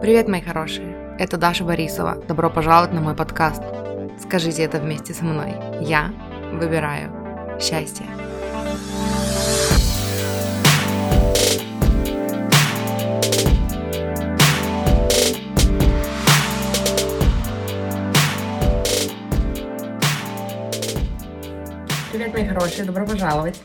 Привет, 0.00 0.28
мои 0.28 0.42
хорошие! 0.42 1.16
Это 1.18 1.38
Даша 1.38 1.64
Борисова. 1.64 2.16
Добро 2.28 2.50
пожаловать 2.50 2.92
на 2.92 3.00
мой 3.00 3.14
подкаст. 3.14 3.62
Скажите 4.20 4.62
это 4.62 4.78
вместе 4.78 5.14
со 5.14 5.24
мной. 5.24 5.54
Я 5.80 6.12
выбираю 6.52 7.10
счастье. 7.60 8.04
Привет, 22.12 22.34
мои 22.34 22.46
хорошие, 22.46 22.84
добро 22.84 23.06
пожаловать. 23.06 23.60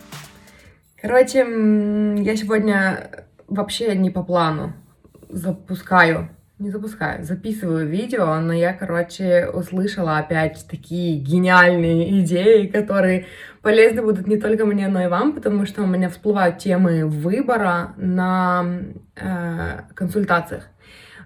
Короче, 1.02 1.40
я 1.40 2.36
сегодня 2.38 3.26
вообще 3.48 3.96
не 3.96 4.10
по 4.10 4.24
плану 4.24 4.74
запускаю, 5.30 6.30
не 6.60 6.72
запускаю, 6.72 7.24
записываю 7.24 7.88
видео, 7.88 8.36
но 8.40 8.52
я, 8.52 8.74
короче, 8.74 9.48
услышала 9.48 10.18
опять 10.18 10.66
такие 10.70 11.18
гениальные 11.18 12.20
идеи, 12.22 12.68
которые 12.68 13.28
полезны 13.62 14.02
будут 14.02 14.28
не 14.28 14.38
только 14.38 14.66
мне, 14.66 14.88
но 14.88 15.04
и 15.04 15.08
вам, 15.08 15.34
потому 15.34 15.66
что 15.66 15.84
у 15.84 15.88
меня 15.88 16.10
всплывают 16.10 16.58
темы 16.58 17.06
выбора 17.06 17.94
на 17.96 18.66
э, 19.16 19.82
консультациях. 19.96 20.68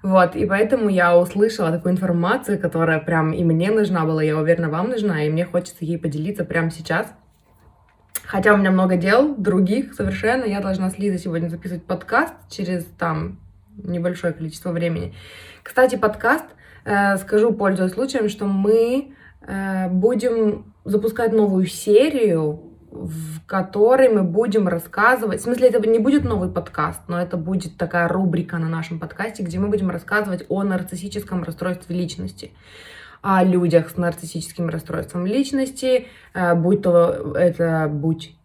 Вот, 0.04 0.36
и 0.36 0.46
поэтому 0.46 0.90
я 0.90 1.18
услышала 1.18 1.72
такую 1.72 1.94
информацию, 1.94 2.60
которая 2.60 3.00
прям 3.00 3.32
и 3.32 3.44
мне 3.44 3.72
нужна 3.72 4.06
была, 4.06 4.22
я 4.22 4.38
уверена, 4.38 4.70
вам 4.70 4.90
нужна, 4.90 5.24
и 5.24 5.30
мне 5.30 5.46
хочется 5.46 5.86
ей 5.86 5.98
поделиться 5.98 6.44
прямо 6.44 6.70
сейчас. 6.70 7.08
Хотя 8.26 8.54
у 8.54 8.58
меня 8.58 8.72
много 8.72 8.98
дел, 8.98 9.36
других 9.36 9.94
совершенно. 9.94 10.44
Я 10.46 10.60
должна 10.60 10.90
с 10.90 10.98
Лизой 10.98 11.20
сегодня 11.20 11.50
записывать 11.50 11.86
подкаст 11.86 12.34
через 12.50 12.86
там 12.98 13.40
небольшое 13.78 14.34
количество 14.34 14.72
времени. 14.72 15.14
Кстати, 15.64 15.96
подкаст, 15.96 16.46
э, 16.86 17.18
скажу, 17.18 17.54
пользуясь 17.54 17.94
случаем, 17.94 18.30
что 18.30 18.46
мы 18.46 19.14
э, 19.42 19.90
будем 19.90 20.74
запускать 20.86 21.34
новую 21.34 21.66
серию, 21.66 22.70
в 22.92 23.46
которой 23.48 24.10
мы 24.10 24.24
будем 24.24 24.68
рассказывать, 24.68 25.40
в 25.42 25.44
смысле, 25.44 25.70
это 25.70 25.90
не 25.90 26.00
будет 26.00 26.24
новый 26.24 26.50
подкаст, 26.50 27.02
но 27.08 27.20
это 27.20 27.38
будет 27.38 27.78
такая 27.78 28.08
рубрика 28.08 28.58
на 28.58 28.70
нашем 28.70 29.00
подкасте, 29.00 29.42
где 29.44 29.58
мы 29.58 29.70
будем 29.70 29.90
рассказывать 29.90 30.46
о 30.50 30.64
нарциссическом 30.64 31.44
расстройстве 31.44 31.96
личности 31.96 32.52
о 33.24 33.42
людях 33.42 33.90
с 33.90 33.96
нарциссическим 33.96 34.68
расстройством 34.68 35.26
личности, 35.26 36.08
э, 36.34 36.56
будь 36.56 36.82
то 36.82 37.34
это, 37.36 37.88
будь 37.90 38.36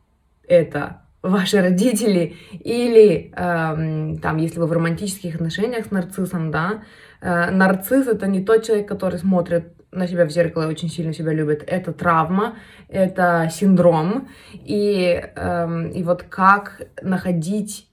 это 0.47 1.03
ваши 1.29 1.61
родители, 1.61 2.37
или 2.53 3.33
эм, 3.37 4.19
там, 4.19 4.37
если 4.39 4.59
вы 4.61 4.67
в 4.67 4.73
романтических 4.73 5.37
отношениях 5.37 5.87
с 5.87 5.91
нарциссом, 5.91 6.51
да, 6.51 6.83
э, 7.21 7.51
нарцисс 7.51 8.07
это 8.07 8.27
не 8.27 8.45
тот 8.45 8.65
человек, 8.65 8.89
который 8.89 9.19
смотрит 9.19 9.73
на 9.91 10.07
себя 10.07 10.27
в 10.27 10.31
зеркало 10.31 10.65
и 10.65 10.67
очень 10.67 10.91
сильно 10.91 11.13
себя 11.13 11.33
любит. 11.33 11.65
Это 11.67 11.93
травма, 11.93 12.57
это 12.89 13.49
синдром, 13.53 14.29
и, 14.53 15.23
эм, 15.35 15.91
и 15.91 16.03
вот 16.03 16.25
как 16.25 16.83
находить 17.03 17.89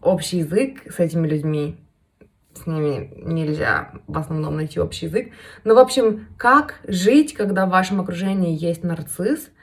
общий 0.00 0.38
язык 0.38 0.92
с 0.92 1.00
этими 1.00 1.26
людьми, 1.26 1.76
с 2.54 2.66
ними 2.66 3.12
нельзя 3.16 3.92
в 4.06 4.16
основном 4.18 4.56
найти 4.56 4.80
общий 4.80 5.06
язык. 5.06 5.30
Но, 5.64 5.74
в 5.74 5.78
общем, 5.78 6.28
как 6.36 6.80
жить, 6.86 7.34
когда 7.34 7.66
в 7.66 7.70
вашем 7.70 8.00
окружении 8.00 8.56
есть 8.56 8.84
нарцисс, 8.84 9.48
Э, 9.48 9.57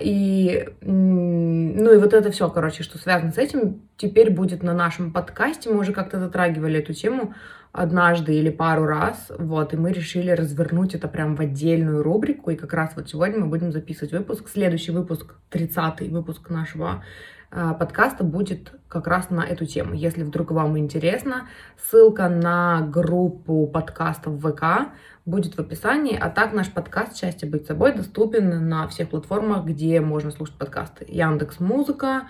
и, 0.00 0.68
ну 0.82 1.92
и 1.92 1.96
вот 1.98 2.12
это 2.12 2.30
все, 2.30 2.50
короче, 2.50 2.82
что 2.82 2.98
связано 2.98 3.32
с 3.32 3.38
этим, 3.38 3.82
теперь 3.96 4.30
будет 4.30 4.62
на 4.62 4.74
нашем 4.74 5.12
подкасте. 5.12 5.70
Мы 5.70 5.80
уже 5.80 5.92
как-то 5.92 6.18
затрагивали 6.18 6.80
эту 6.80 6.92
тему 6.92 7.34
однажды 7.72 8.34
или 8.34 8.50
пару 8.50 8.86
раз, 8.86 9.30
вот, 9.38 9.72
и 9.72 9.76
мы 9.76 9.92
решили 9.92 10.30
развернуть 10.30 10.94
это 10.94 11.06
прям 11.06 11.36
в 11.36 11.40
отдельную 11.40 12.02
рубрику, 12.02 12.50
и 12.50 12.56
как 12.56 12.72
раз 12.72 12.92
вот 12.96 13.08
сегодня 13.08 13.38
мы 13.40 13.46
будем 13.46 13.72
записывать 13.72 14.12
выпуск. 14.12 14.48
Следующий 14.48 14.90
выпуск, 14.90 15.34
30-й 15.50 16.08
выпуск 16.08 16.50
нашего 16.50 17.04
э, 17.50 17.74
подкаста 17.78 18.24
будет 18.24 18.72
как 18.88 19.06
раз 19.06 19.30
на 19.30 19.40
эту 19.40 19.66
тему. 19.66 19.94
Если 19.94 20.22
вдруг 20.22 20.50
вам 20.50 20.78
интересно, 20.78 21.48
ссылка 21.76 22.28
на 22.28 22.80
группу 22.80 23.66
подкастов 23.66 24.40
ВК 24.40 24.92
будет 25.26 25.56
в 25.56 25.60
описании. 25.60 26.18
А 26.18 26.30
так 26.30 26.52
наш 26.52 26.70
подкаст 26.70 27.16
«Счастье 27.16 27.48
быть 27.48 27.66
собой» 27.66 27.94
доступен 27.94 28.68
на 28.68 28.88
всех 28.88 29.10
платформах, 29.10 29.64
где 29.64 30.00
можно 30.00 30.30
слушать 30.30 30.56
подкасты. 30.56 31.04
Яндекс 31.06 31.60
Музыка, 31.60 32.28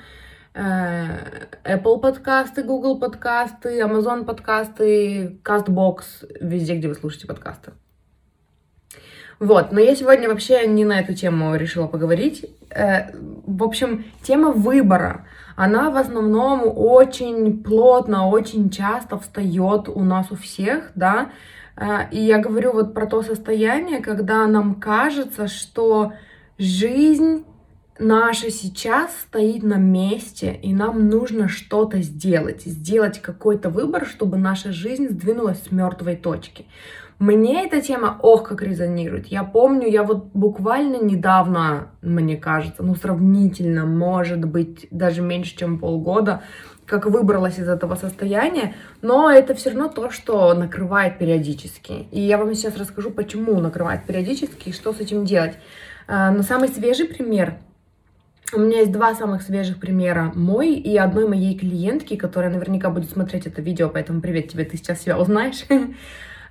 э, 0.55 1.47
Apple 1.65 2.01
подкасты, 2.01 2.65
Google 2.65 2.99
подкасты, 2.99 3.81
Amazon 3.81 4.25
подкасты, 4.25 5.41
CastBox, 5.45 6.01
везде, 6.41 6.77
где 6.77 6.89
вы 6.89 6.95
слушаете 6.95 7.29
подкасты. 7.29 7.73
Вот, 9.41 9.71
но 9.71 9.81
я 9.81 9.95
сегодня 9.95 10.29
вообще 10.29 10.67
не 10.67 10.85
на 10.85 10.99
эту 10.99 11.15
тему 11.15 11.55
решила 11.55 11.87
поговорить. 11.87 12.45
Э, 12.71 13.13
в 13.47 13.63
общем, 13.63 14.05
тема 14.23 14.51
выбора, 14.51 15.27
она 15.55 15.91
в 15.91 15.97
основном 15.97 16.63
очень 16.65 17.63
плотно, 17.63 18.29
очень 18.29 18.71
часто 18.71 19.19
встает 19.19 19.89
у 19.89 20.03
нас 20.03 20.31
у 20.31 20.37
всех, 20.37 20.91
да, 20.95 21.31
а, 21.81 22.09
и 22.11 22.21
я 22.21 22.39
говорю 22.39 22.73
вот 22.73 22.93
про 22.93 23.07
то 23.07 23.23
состояние, 23.23 24.01
когда 24.01 24.47
нам 24.49 24.75
кажется, 24.75 25.47
что 25.47 26.13
жизнь 26.59 27.45
наша 28.01 28.51
сейчас 28.51 29.11
стоит 29.23 29.63
на 29.63 29.77
месте, 29.77 30.59
и 30.61 30.75
нам 30.75 31.09
нужно 31.09 31.49
что-то 31.49 32.03
сделать, 32.03 32.63
сделать 32.63 33.21
какой-то 33.21 33.71
выбор, 33.71 34.07
чтобы 34.07 34.39
наша 34.39 34.73
жизнь 34.73 35.09
сдвинулась 35.09 35.63
с 35.63 35.71
мертвой 35.71 36.17
точки. 36.17 36.67
Мне 37.19 37.67
эта 37.67 37.81
тема, 37.81 38.17
ох, 38.23 38.49
как 38.49 38.63
резонирует. 38.63 39.27
Я 39.27 39.43
помню, 39.43 39.89
я 39.89 40.05
вот 40.05 40.27
буквально 40.35 41.03
недавно, 41.03 41.91
мне 42.01 42.37
кажется, 42.37 42.85
ну, 42.85 42.95
сравнительно, 42.95 43.87
может 43.87 44.45
быть, 44.45 44.87
даже 44.93 45.21
меньше, 45.21 45.57
чем 45.57 45.81
полгода, 45.81 46.43
как 46.87 47.07
выбралась 47.07 47.59
из 47.59 47.69
этого 47.69 47.97
состояния, 47.97 48.77
но 49.03 49.31
это 49.31 49.55
все 49.55 49.71
равно 49.71 49.89
то, 49.89 50.11
что 50.11 50.55
накрывает 50.55 51.19
периодически. 51.19 52.07
И 52.13 52.21
я 52.21 52.39
вам 52.39 52.55
сейчас 52.55 52.77
расскажу, 52.77 53.11
почему 53.11 53.59
накрывает 53.61 54.05
периодически 54.05 54.69
и 54.69 54.73
что 54.73 54.93
с 54.93 55.01
этим 55.01 55.25
делать. 55.25 55.59
А, 56.07 56.31
но 56.31 56.43
самый 56.43 56.69
свежий 56.69 57.07
пример 57.07 57.59
у 58.55 58.61
меня 58.61 58.79
есть 58.79 58.93
два 58.93 59.15
самых 59.15 59.43
свежих 59.43 59.79
примера. 59.79 60.33
Мой 60.35 60.73
и 60.73 60.97
одной 60.97 61.29
моей 61.29 61.59
клиентки, 61.59 62.17
которая 62.17 62.51
наверняка 62.51 62.89
будет 62.89 63.11
смотреть 63.11 63.47
это 63.47 63.61
видео, 63.61 63.91
поэтому 63.91 64.23
привет 64.23 64.49
тебе, 64.49 64.65
ты 64.65 64.77
сейчас 64.79 65.03
себя 65.03 65.19
узнаешь. 65.19 65.65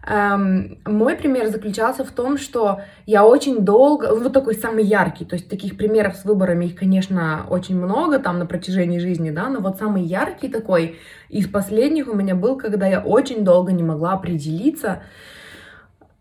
Эм, 0.10 0.78
мой 0.86 1.18
пример 1.18 1.50
заключался 1.50 2.06
в 2.06 2.12
том, 2.12 2.38
что 2.38 2.80
я 3.06 3.26
очень 3.26 3.66
долго, 3.66 4.16
вот 4.16 4.32
такой 4.32 4.56
самый 4.56 4.86
яркий, 4.86 5.26
то 5.26 5.36
есть 5.36 5.50
таких 5.50 5.76
примеров 5.76 6.16
с 6.16 6.24
выборами, 6.24 6.66
их, 6.66 6.76
конечно, 6.76 7.46
очень 7.50 7.76
много 7.76 8.18
там 8.20 8.40
на 8.40 8.46
протяжении 8.46 9.00
жизни, 9.00 9.32
да, 9.32 9.50
но 9.50 9.60
вот 9.60 9.80
самый 9.80 10.04
яркий 10.04 10.48
такой 10.48 10.98
из 11.28 11.50
последних 11.50 12.08
у 12.08 12.16
меня 12.16 12.36
был, 12.36 12.56
когда 12.56 12.88
я 12.88 13.02
очень 13.02 13.44
долго 13.44 13.74
не 13.74 13.84
могла 13.84 14.14
определиться, 14.14 15.04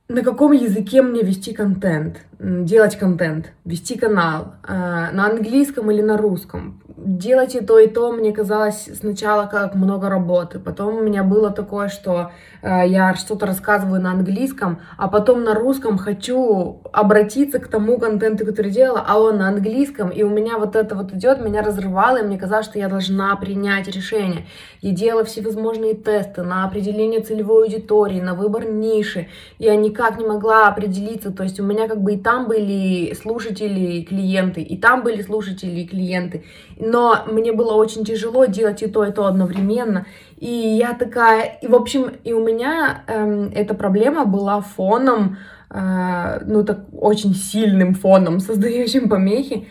на 0.08 0.22
каком 0.22 0.52
языке 0.52 1.02
мне 1.02 1.22
вести 1.22 1.52
контент, 1.52 2.18
делать 2.38 2.96
контент, 2.96 3.52
вести 3.64 3.98
канал, 3.98 4.54
э, 4.62 4.72
на 4.72 5.26
английском 5.26 5.90
или 5.90 6.00
на 6.00 6.16
русском. 6.16 6.80
Делать 6.96 7.54
и 7.54 7.60
то, 7.60 7.78
и 7.78 7.88
то 7.88 8.12
мне 8.12 8.32
казалось 8.32 8.88
сначала 8.98 9.46
как 9.46 9.74
много 9.74 10.08
работы. 10.08 10.58
Потом 10.60 10.96
у 10.96 11.02
меня 11.02 11.24
было 11.24 11.50
такое, 11.50 11.88
что 11.88 12.30
э, 12.62 12.86
я 12.86 13.14
что-то 13.14 13.46
рассказываю 13.46 14.00
на 14.00 14.12
английском, 14.12 14.78
а 14.96 15.08
потом 15.08 15.42
на 15.42 15.54
русском 15.54 15.98
хочу 15.98 16.80
обратиться 16.92 17.58
к 17.58 17.66
тому 17.66 17.98
контенту, 17.98 18.46
который 18.46 18.70
делала, 18.70 19.04
а 19.06 19.18
он 19.18 19.38
на 19.38 19.48
английском. 19.48 20.10
И 20.10 20.22
у 20.22 20.30
меня 20.30 20.56
вот 20.56 20.76
это 20.76 20.94
вот 20.94 21.12
идет, 21.12 21.40
меня 21.40 21.62
разрывало, 21.62 22.18
и 22.18 22.22
мне 22.22 22.38
казалось, 22.38 22.66
что 22.66 22.78
я 22.78 22.88
должна 22.88 23.34
принять 23.36 23.88
решение. 23.88 24.46
Я 24.80 24.92
делала 24.92 25.24
всевозможные 25.24 25.94
тесты 25.94 26.42
на 26.42 26.64
определение 26.64 27.20
целевой 27.20 27.64
аудитории, 27.64 28.20
на 28.20 28.34
выбор 28.34 28.66
ниши. 28.66 29.28
Я 29.58 29.74
никак 29.96 30.18
не 30.18 30.26
могла 30.26 30.68
определиться. 30.68 31.30
То 31.30 31.42
есть 31.42 31.58
у 31.60 31.64
меня 31.64 31.88
как 31.88 32.02
бы 32.02 32.14
и 32.14 32.18
там 32.18 32.46
были 32.46 33.14
слушатели 33.14 33.98
и 33.98 34.04
клиенты, 34.04 34.60
и 34.60 34.76
там 34.76 35.02
были 35.02 35.22
слушатели 35.22 35.80
и 35.80 35.86
клиенты. 35.86 36.44
Но 36.78 37.24
мне 37.26 37.52
было 37.52 37.74
очень 37.74 38.04
тяжело 38.04 38.44
делать 38.44 38.82
и 38.82 38.86
то, 38.86 39.04
и 39.04 39.12
то 39.12 39.26
одновременно. 39.26 40.06
И 40.38 40.50
я 40.50 40.92
такая... 40.94 41.58
И, 41.62 41.66
в 41.66 41.74
общем, 41.74 42.12
и 42.24 42.32
у 42.32 42.44
меня 42.44 43.02
эм, 43.06 43.50
эта 43.54 43.74
проблема 43.74 44.26
была 44.26 44.60
фоном, 44.60 45.38
э, 45.70 46.40
ну, 46.44 46.64
так 46.64 46.80
очень 46.92 47.34
сильным 47.34 47.94
фоном, 47.94 48.40
создающим 48.40 49.08
помехи. 49.08 49.68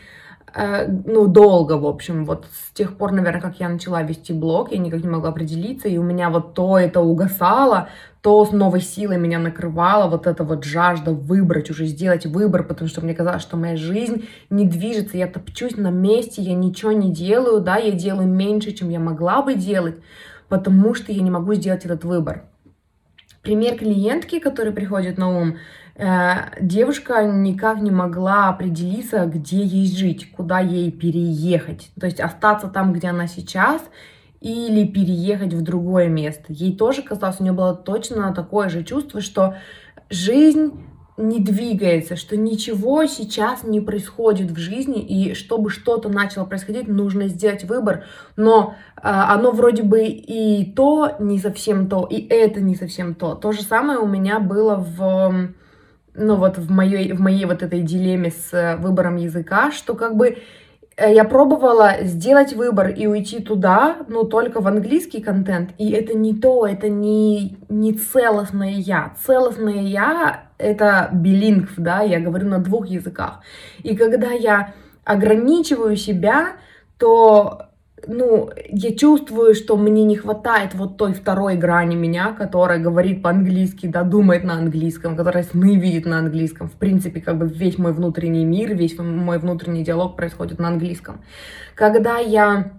Э, 0.57 0.87
ну, 0.87 1.27
долго, 1.27 1.73
в 1.73 1.85
общем, 1.85 2.23
вот 2.23 2.45
с 2.45 2.71
тех 2.73 2.97
пор, 2.97 3.11
наверное, 3.11 3.41
как 3.41 3.59
я 3.59 3.67
начала 3.67 4.01
вести 4.03 4.31
блог, 4.31 4.71
я 4.71 4.77
никак 4.77 5.03
не 5.03 5.09
могла 5.09 5.29
определиться, 5.29 5.89
и 5.89 5.97
у 5.97 6.03
меня 6.03 6.29
вот 6.29 6.53
то 6.53 6.79
это 6.79 7.01
угасало, 7.01 7.89
то 8.21 8.45
с 8.45 8.53
новой 8.53 8.79
силой 8.79 9.17
меня 9.17 9.37
накрывало 9.37 10.09
вот 10.09 10.27
эта 10.27 10.45
вот 10.45 10.63
жажда 10.63 11.11
выбрать, 11.11 11.69
уже 11.69 11.85
сделать 11.85 12.25
выбор, 12.25 12.63
потому 12.63 12.87
что 12.87 13.01
мне 13.01 13.13
казалось, 13.13 13.41
что 13.41 13.57
моя 13.57 13.75
жизнь 13.75 14.29
не 14.49 14.65
движется, 14.65 15.17
я 15.17 15.27
топчусь 15.27 15.75
на 15.75 15.91
месте, 15.91 16.41
я 16.41 16.53
ничего 16.53 16.93
не 16.93 17.11
делаю, 17.11 17.59
да, 17.59 17.75
я 17.75 17.91
делаю 17.91 18.29
меньше, 18.29 18.71
чем 18.71 18.89
я 18.89 18.99
могла 19.01 19.41
бы 19.41 19.55
делать, 19.55 19.97
потому 20.47 20.93
что 20.93 21.11
я 21.11 21.21
не 21.21 21.31
могу 21.31 21.53
сделать 21.55 21.83
этот 21.83 22.05
выбор. 22.05 22.45
Пример 23.41 23.75
клиентки, 23.75 24.39
который 24.39 24.71
приходит 24.71 25.17
на 25.17 25.37
ум, 25.37 25.57
девушка 25.97 27.23
никак 27.23 27.81
не 27.81 27.91
могла 27.91 28.49
определиться, 28.49 29.25
где 29.25 29.63
ей 29.63 29.87
жить, 29.87 30.31
куда 30.31 30.59
ей 30.59 30.91
переехать. 30.91 31.89
То 31.99 32.05
есть 32.05 32.19
остаться 32.19 32.67
там, 32.67 32.91
где 32.91 33.07
она 33.07 33.27
сейчас, 33.27 33.81
или 34.41 34.85
переехать 34.85 35.53
в 35.53 35.61
другое 35.63 36.07
место. 36.07 36.45
Ей 36.49 36.75
тоже 36.75 37.01
казалось, 37.01 37.39
у 37.39 37.43
нее 37.43 37.53
было 37.53 37.73
точно 37.73 38.33
такое 38.33 38.69
же 38.69 38.83
чувство, 38.83 39.21
что 39.21 39.55
жизнь 40.09 40.73
не 41.17 41.39
двигается, 41.39 42.15
что 42.15 42.35
ничего 42.35 43.05
сейчас 43.05 43.63
не 43.63 43.79
происходит 43.79 44.51
в 44.51 44.57
жизни, 44.57 45.01
и 45.01 45.33
чтобы 45.33 45.69
что-то 45.69 46.09
начало 46.09 46.45
происходить, 46.45 46.87
нужно 46.87 47.27
сделать 47.29 47.63
выбор, 47.63 48.03
но 48.35 48.75
э, 48.97 48.99
оно 49.03 49.51
вроде 49.51 49.83
бы 49.83 50.03
и 50.03 50.73
то 50.73 51.15
не 51.19 51.39
совсем 51.39 51.87
то, 51.87 52.05
и 52.05 52.17
это 52.27 52.59
не 52.59 52.75
совсем 52.75 53.15
то. 53.15 53.33
То 53.35 53.53
же 53.53 53.63
самое 53.63 53.97
у 53.99 54.07
меня 54.07 54.39
было 54.41 54.75
в, 54.75 55.53
ну 56.15 56.35
вот 56.35 56.57
в 56.57 56.71
моей, 56.71 57.13
в 57.13 57.21
моей 57.21 57.45
вот 57.45 57.63
этой 57.63 57.81
дилемме 57.81 58.31
с 58.31 58.77
выбором 58.79 59.17
языка, 59.17 59.71
что 59.71 59.95
как 59.95 60.15
бы 60.15 60.37
Э, 60.97 61.13
я 61.13 61.23
пробовала 61.25 62.03
сделать 62.03 62.53
выбор 62.53 62.89
и 62.89 63.07
уйти 63.07 63.41
туда, 63.41 63.97
ну, 64.07 64.23
только 64.23 64.61
в 64.61 64.67
английский 64.67 65.21
контент, 65.21 65.71
и 65.77 65.91
это 65.91 66.13
не 66.13 66.33
то, 66.33 66.65
это 66.65 66.89
не, 66.89 67.57
не 67.69 67.93
целостное 67.93 68.71
я. 68.71 69.13
Целостное 69.25 69.81
я— 69.81 70.45
это 70.57 71.09
билингв, 71.11 71.73
да, 71.77 72.01
я 72.01 72.19
говорю 72.19 72.47
на 72.47 72.59
двух 72.59 72.87
языках. 72.87 73.41
И 73.83 73.95
когда 73.95 74.31
я 74.31 74.73
ограничиваю 75.03 75.97
себя, 75.97 76.53
то 76.97 77.64
ну, 78.07 78.49
я 78.69 78.95
чувствую, 78.95 79.55
что 79.55 79.77
мне 79.77 80.03
не 80.03 80.15
хватает 80.15 80.73
вот 80.73 80.97
той 80.97 81.13
второй 81.13 81.55
грани 81.55 81.95
меня, 81.95 82.33
которая 82.33 82.79
говорит 82.79 83.21
по-английски, 83.21 83.87
да, 83.87 84.03
думает 84.03 84.43
на 84.43 84.55
английском, 84.55 85.15
которая 85.15 85.43
сны 85.43 85.77
видит 85.77 86.05
на 86.05 86.19
английском. 86.19 86.67
В 86.67 86.73
принципе, 86.73 87.21
как 87.21 87.37
бы 87.37 87.47
весь 87.47 87.77
мой 87.77 87.93
внутренний 87.93 88.45
мир, 88.45 88.75
весь 88.75 88.97
мой 88.97 89.39
внутренний 89.39 89.83
диалог 89.83 90.15
происходит 90.15 90.59
на 90.59 90.67
английском. 90.67 91.21
Когда 91.73 92.17
я 92.17 92.73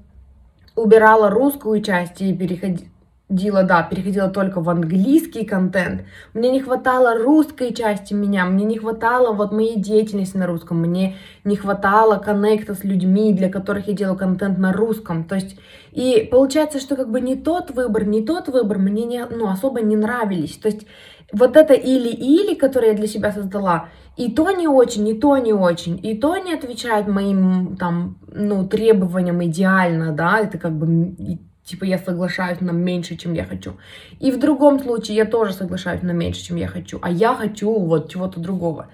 убирала 0.75 1.31
русскую 1.31 1.81
часть 1.83 2.21
и 2.21 2.35
переходила 2.35 2.91
переходила, 3.29 3.63
да, 3.63 3.83
переходила 3.83 4.29
только 4.29 4.61
в 4.61 4.69
английский 4.69 5.45
контент. 5.45 6.03
Мне 6.35 6.51
не 6.51 6.61
хватало 6.61 7.19
русской 7.19 7.75
части 7.75 8.15
меня, 8.15 8.45
мне 8.47 8.65
не 8.65 8.79
хватало 8.79 9.33
вот 9.33 9.53
моей 9.53 9.77
деятельности 9.77 10.37
на 10.37 10.47
русском, 10.47 10.79
мне 10.79 11.17
не 11.45 11.57
хватало 11.57 12.19
коннекта 12.19 12.75
с 12.75 12.85
людьми, 12.85 13.33
для 13.33 13.51
которых 13.51 13.89
я 13.89 13.95
делаю 13.95 14.17
контент 14.17 14.59
на 14.59 14.73
русском. 14.73 15.25
То 15.25 15.35
есть, 15.35 15.59
и 15.93 16.29
получается, 16.31 16.79
что 16.79 16.97
как 16.97 17.11
бы 17.11 17.21
не 17.21 17.37
тот 17.37 17.71
выбор, 17.71 18.05
не 18.07 18.25
тот 18.25 18.49
выбор 18.49 18.79
мне 18.79 19.05
не, 19.05 19.25
ну, 19.27 19.49
особо 19.49 19.81
не 19.81 19.97
нравились. 19.97 20.57
То 20.59 20.69
есть, 20.69 20.87
вот 21.33 21.57
это 21.57 21.75
или-или, 21.75 22.55
которое 22.55 22.93
я 22.93 22.97
для 22.97 23.09
себя 23.09 23.33
создала, 23.33 23.89
и 24.17 24.31
то 24.31 24.53
не 24.53 24.69
очень, 24.69 25.09
и 25.09 25.15
то 25.15 25.37
не 25.39 25.53
очень, 25.53 25.99
и 26.01 26.17
то 26.17 26.37
не 26.37 26.55
отвечает 26.55 27.09
моим 27.09 27.77
там, 27.77 28.19
ну, 28.33 28.67
требованиям 28.69 29.45
идеально, 29.45 30.13
да, 30.13 30.39
это 30.39 30.59
как 30.59 30.73
бы 30.79 31.17
типа 31.67 31.85
я 31.85 31.99
соглашаюсь 31.99 32.61
на 32.61 32.71
меньше, 32.71 33.17
чем 33.17 33.35
я 33.35 33.45
хочу. 33.45 33.75
И 34.21 34.31
в 34.31 34.39
другом 34.39 34.81
случае 34.81 35.17
я 35.17 35.25
тоже 35.25 35.53
соглашаюсь 35.53 36.03
на 36.03 36.13
меньше, 36.13 36.45
чем 36.45 36.57
я 36.57 36.69
хочу, 36.69 36.99
а 37.03 37.11
я 37.11 37.35
хочу 37.35 37.79
вот 37.79 38.11
чего-то 38.11 38.41
другого. 38.41 38.89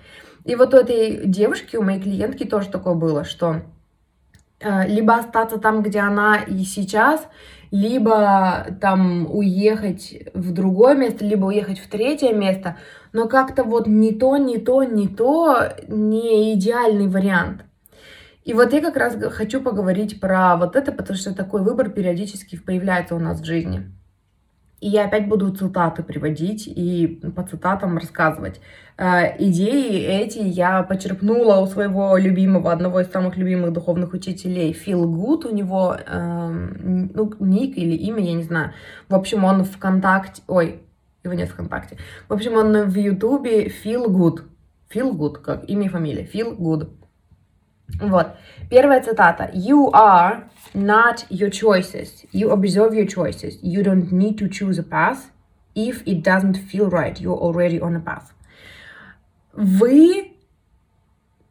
И 0.44 0.56
вот 0.56 0.74
у 0.74 0.76
этой 0.76 1.26
девушки, 1.26 1.76
у 1.76 1.82
моей 1.82 2.00
клиентки 2.00 2.44
тоже 2.44 2.69
такое 2.69 2.94
было, 2.94 3.24
что 3.24 3.60
э, 4.58 4.88
либо 4.88 5.14
остаться 5.14 5.58
там, 5.58 5.82
где 5.82 6.00
она 6.00 6.38
и 6.38 6.64
сейчас, 6.64 7.28
либо 7.70 8.66
там 8.80 9.26
уехать 9.30 10.14
в 10.34 10.52
другое 10.52 10.94
место, 10.94 11.25
либо 11.25 11.46
уехать 11.46 11.78
в 11.78 11.88
третье 11.88 12.32
место, 12.32 12.76
но 13.12 13.28
как-то 13.28 13.64
вот 13.64 13.86
не 13.86 14.12
то, 14.12 14.36
не 14.36 14.58
то, 14.58 14.82
не 14.82 15.08
то, 15.08 15.68
не 15.88 16.54
идеальный 16.54 17.06
вариант. 17.06 17.64
И 18.44 18.54
вот 18.54 18.72
я 18.72 18.80
как 18.80 18.96
раз 18.96 19.16
хочу 19.30 19.60
поговорить 19.60 20.20
про 20.20 20.56
вот 20.56 20.74
это, 20.74 20.92
потому 20.92 21.16
что 21.16 21.34
такой 21.34 21.62
выбор 21.62 21.90
периодически 21.90 22.56
появляется 22.56 23.14
у 23.14 23.18
нас 23.18 23.40
в 23.40 23.44
жизни. 23.44 23.92
И 24.82 24.88
я 24.88 25.04
опять 25.04 25.28
буду 25.28 25.54
цитаты 25.54 26.02
приводить 26.02 26.66
и 26.66 27.06
по 27.36 27.44
цитатам 27.44 27.98
рассказывать. 27.98 28.60
Э, 28.98 29.36
идеи 29.38 30.02
эти 30.02 30.38
я 30.40 30.82
почерпнула 30.82 31.58
у 31.58 31.68
своего 31.68 32.16
любимого, 32.16 32.72
одного 32.72 32.98
из 32.98 33.08
самых 33.12 33.36
любимых 33.36 33.72
духовных 33.72 34.12
учителей, 34.12 34.72
Фил 34.72 35.08
Гуд. 35.08 35.44
У 35.44 35.54
него 35.54 35.96
э, 35.96 36.48
ну, 37.14 37.32
ник 37.38 37.78
или 37.78 37.94
имя, 37.94 38.24
я 38.24 38.32
не 38.32 38.42
знаю. 38.42 38.72
В 39.08 39.14
общем, 39.14 39.44
он 39.44 39.62
ВКонтакте... 39.62 40.42
Ой, 40.48 40.82
его 41.22 41.34
нет 41.34 41.50
ВКонтакте. 41.50 41.98
В 42.28 42.32
общем, 42.32 42.54
он 42.54 42.88
в 42.88 42.96
Ютубе 42.96 43.68
Phil 43.69 44.10
Good. 44.10 44.43
Phil 44.88 45.12
Good, 45.12 45.38
как 45.38 45.70
имя 45.70 45.86
и 45.86 45.90
фамилия. 45.90 46.24
Phil 46.25 46.56
Good. 46.56 46.90
Вот. 48.00 48.28
Первая 48.70 49.02
цитата. 49.02 49.50
You 49.52 49.90
are 49.92 50.44
not 50.74 51.26
your 51.28 51.50
choices. 51.50 52.24
You 52.32 52.50
observe 52.50 52.94
your 52.94 53.06
choices. 53.06 53.58
You 53.62 53.82
don't 53.82 54.10
need 54.12 54.38
to 54.38 54.48
choose 54.48 54.78
a 54.78 54.82
path. 54.82 55.30
If 55.74 56.02
it 56.06 56.22
doesn't 56.22 56.56
feel 56.56 56.88
right, 56.90 57.18
you're 57.20 57.38
already 57.38 57.80
on 57.80 57.96
a 57.96 58.00
path. 58.00 58.32
Вы 59.52 60.32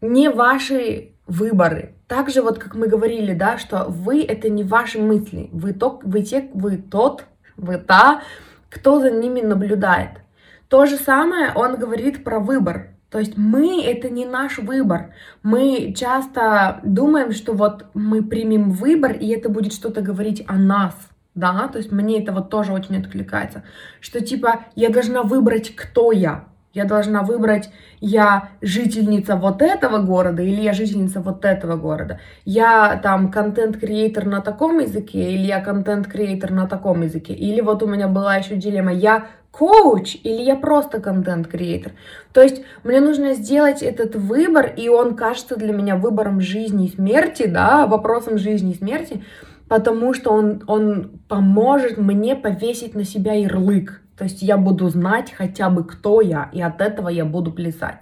не 0.02 0.30
ваши 0.30 1.12
выборы. 1.28 1.96
Так 2.08 2.30
же 2.30 2.42
вот, 2.42 2.60
как 2.60 2.76
мы 2.76 2.88
говорили, 2.88 3.34
да, 3.34 3.58
что 3.58 3.86
вы 3.88 4.24
это 4.24 4.50
не 4.50 4.64
ваши 4.64 5.00
мысли. 5.00 5.50
Вы, 5.52 5.74
то, 5.74 6.00
вы, 6.04 6.24
те, 6.24 6.50
вы 6.54 6.78
тот, 6.78 7.26
вы 7.56 7.78
та, 7.78 8.24
кто 8.70 9.00
за 9.00 9.12
ними 9.12 9.42
наблюдает. 9.42 10.22
То 10.68 10.86
же 10.86 10.98
самое 10.98 11.52
он 11.54 11.78
говорит 11.78 12.24
про 12.24 12.40
выбор. 12.40 12.96
То 13.12 13.20
есть 13.20 13.34
мы— 13.36 13.84
это 13.86 14.10
не 14.10 14.26
наш 14.26 14.58
выбор. 14.58 15.14
Мы 15.44 15.94
часто 15.94 16.80
думаем, 16.84 17.34
что 17.34 17.54
вот 17.54 17.86
мы 17.94 18.24
примем 18.24 18.72
выбор, 18.72 19.12
и 19.12 19.28
это 19.28 19.50
будет 19.50 19.74
что-то 19.74 20.02
говорить 20.02 20.46
о 20.48 20.56
нас, 20.56 20.96
да, 21.36 21.68
то 21.68 21.78
есть 21.78 21.92
мне 21.92 22.22
это 22.22 22.32
вот 22.32 22.50
тоже 22.50 22.72
очень 22.72 22.98
откликается, 22.98 23.64
что 24.00 24.22
типа 24.22 24.62
я 24.76 24.90
должна 24.90 25.24
выбрать, 25.24 25.76
кто 25.76 26.12
я, 26.12 26.46
я 26.74 26.86
должна 26.86 27.22
выбрать, 27.24 27.70
я 28.00 28.50
жительница 28.62 29.36
вот 29.36 29.62
этого 29.62 29.98
города 29.98 30.42
или 30.42 30.62
я 30.62 30.72
жительница 30.72 31.20
вот 31.20 31.44
этого 31.44 31.76
города. 31.76 32.20
Я 32.46 32.98
там 33.04 33.30
контент-креатор 33.30 34.26
на 34.26 34.40
таком 34.40 34.80
языке 34.80 35.34
или 35.34 35.48
я 35.48 35.60
контент-креатор 35.60 36.52
на 36.52 36.68
таком 36.68 37.02
языке. 37.02 37.34
Или 37.34 37.60
вот 37.60 37.84
у 37.84 37.88
меня 37.88 38.08
была 38.08 38.38
еще 38.38 38.56
дилемма, 38.56 38.94
я 38.94 39.28
коуч 39.52 40.16
или 40.24 40.42
я 40.42 40.56
просто 40.56 41.00
контент-креатор. 41.00 41.92
То 42.34 42.42
есть 42.42 42.64
мне 42.84 43.02
нужно 43.02 43.34
сделать 43.34 43.84
этот 43.84 44.16
выбор, 44.16 44.74
и 44.76 44.88
он 44.90 45.16
кажется 45.16 45.58
для 45.58 45.74
меня 45.74 45.98
выбором 45.98 46.42
жизни 46.42 46.88
и 46.88 46.96
смерти, 46.96 47.46
да, 47.46 47.86
вопросом 47.86 48.38
жизни 48.38 48.72
и 48.72 48.78
смерти, 48.78 49.24
потому 49.68 50.14
что 50.14 50.32
он, 50.32 50.64
он 50.68 51.22
поможет 51.28 51.98
мне 51.98 52.36
повесить 52.36 52.96
на 52.96 53.04
себя 53.04 53.34
ярлык. 53.34 54.02
То 54.18 54.26
есть 54.26 54.42
я 54.42 54.58
буду 54.58 54.88
знать 54.90 55.34
хотя 55.34 55.70
бы, 55.70 55.84
кто 55.84 56.22
я, 56.22 56.50
и 56.54 56.62
от 56.62 56.80
этого 56.80 57.10
я 57.10 57.26
буду 57.26 57.52
плясать. 57.52 58.00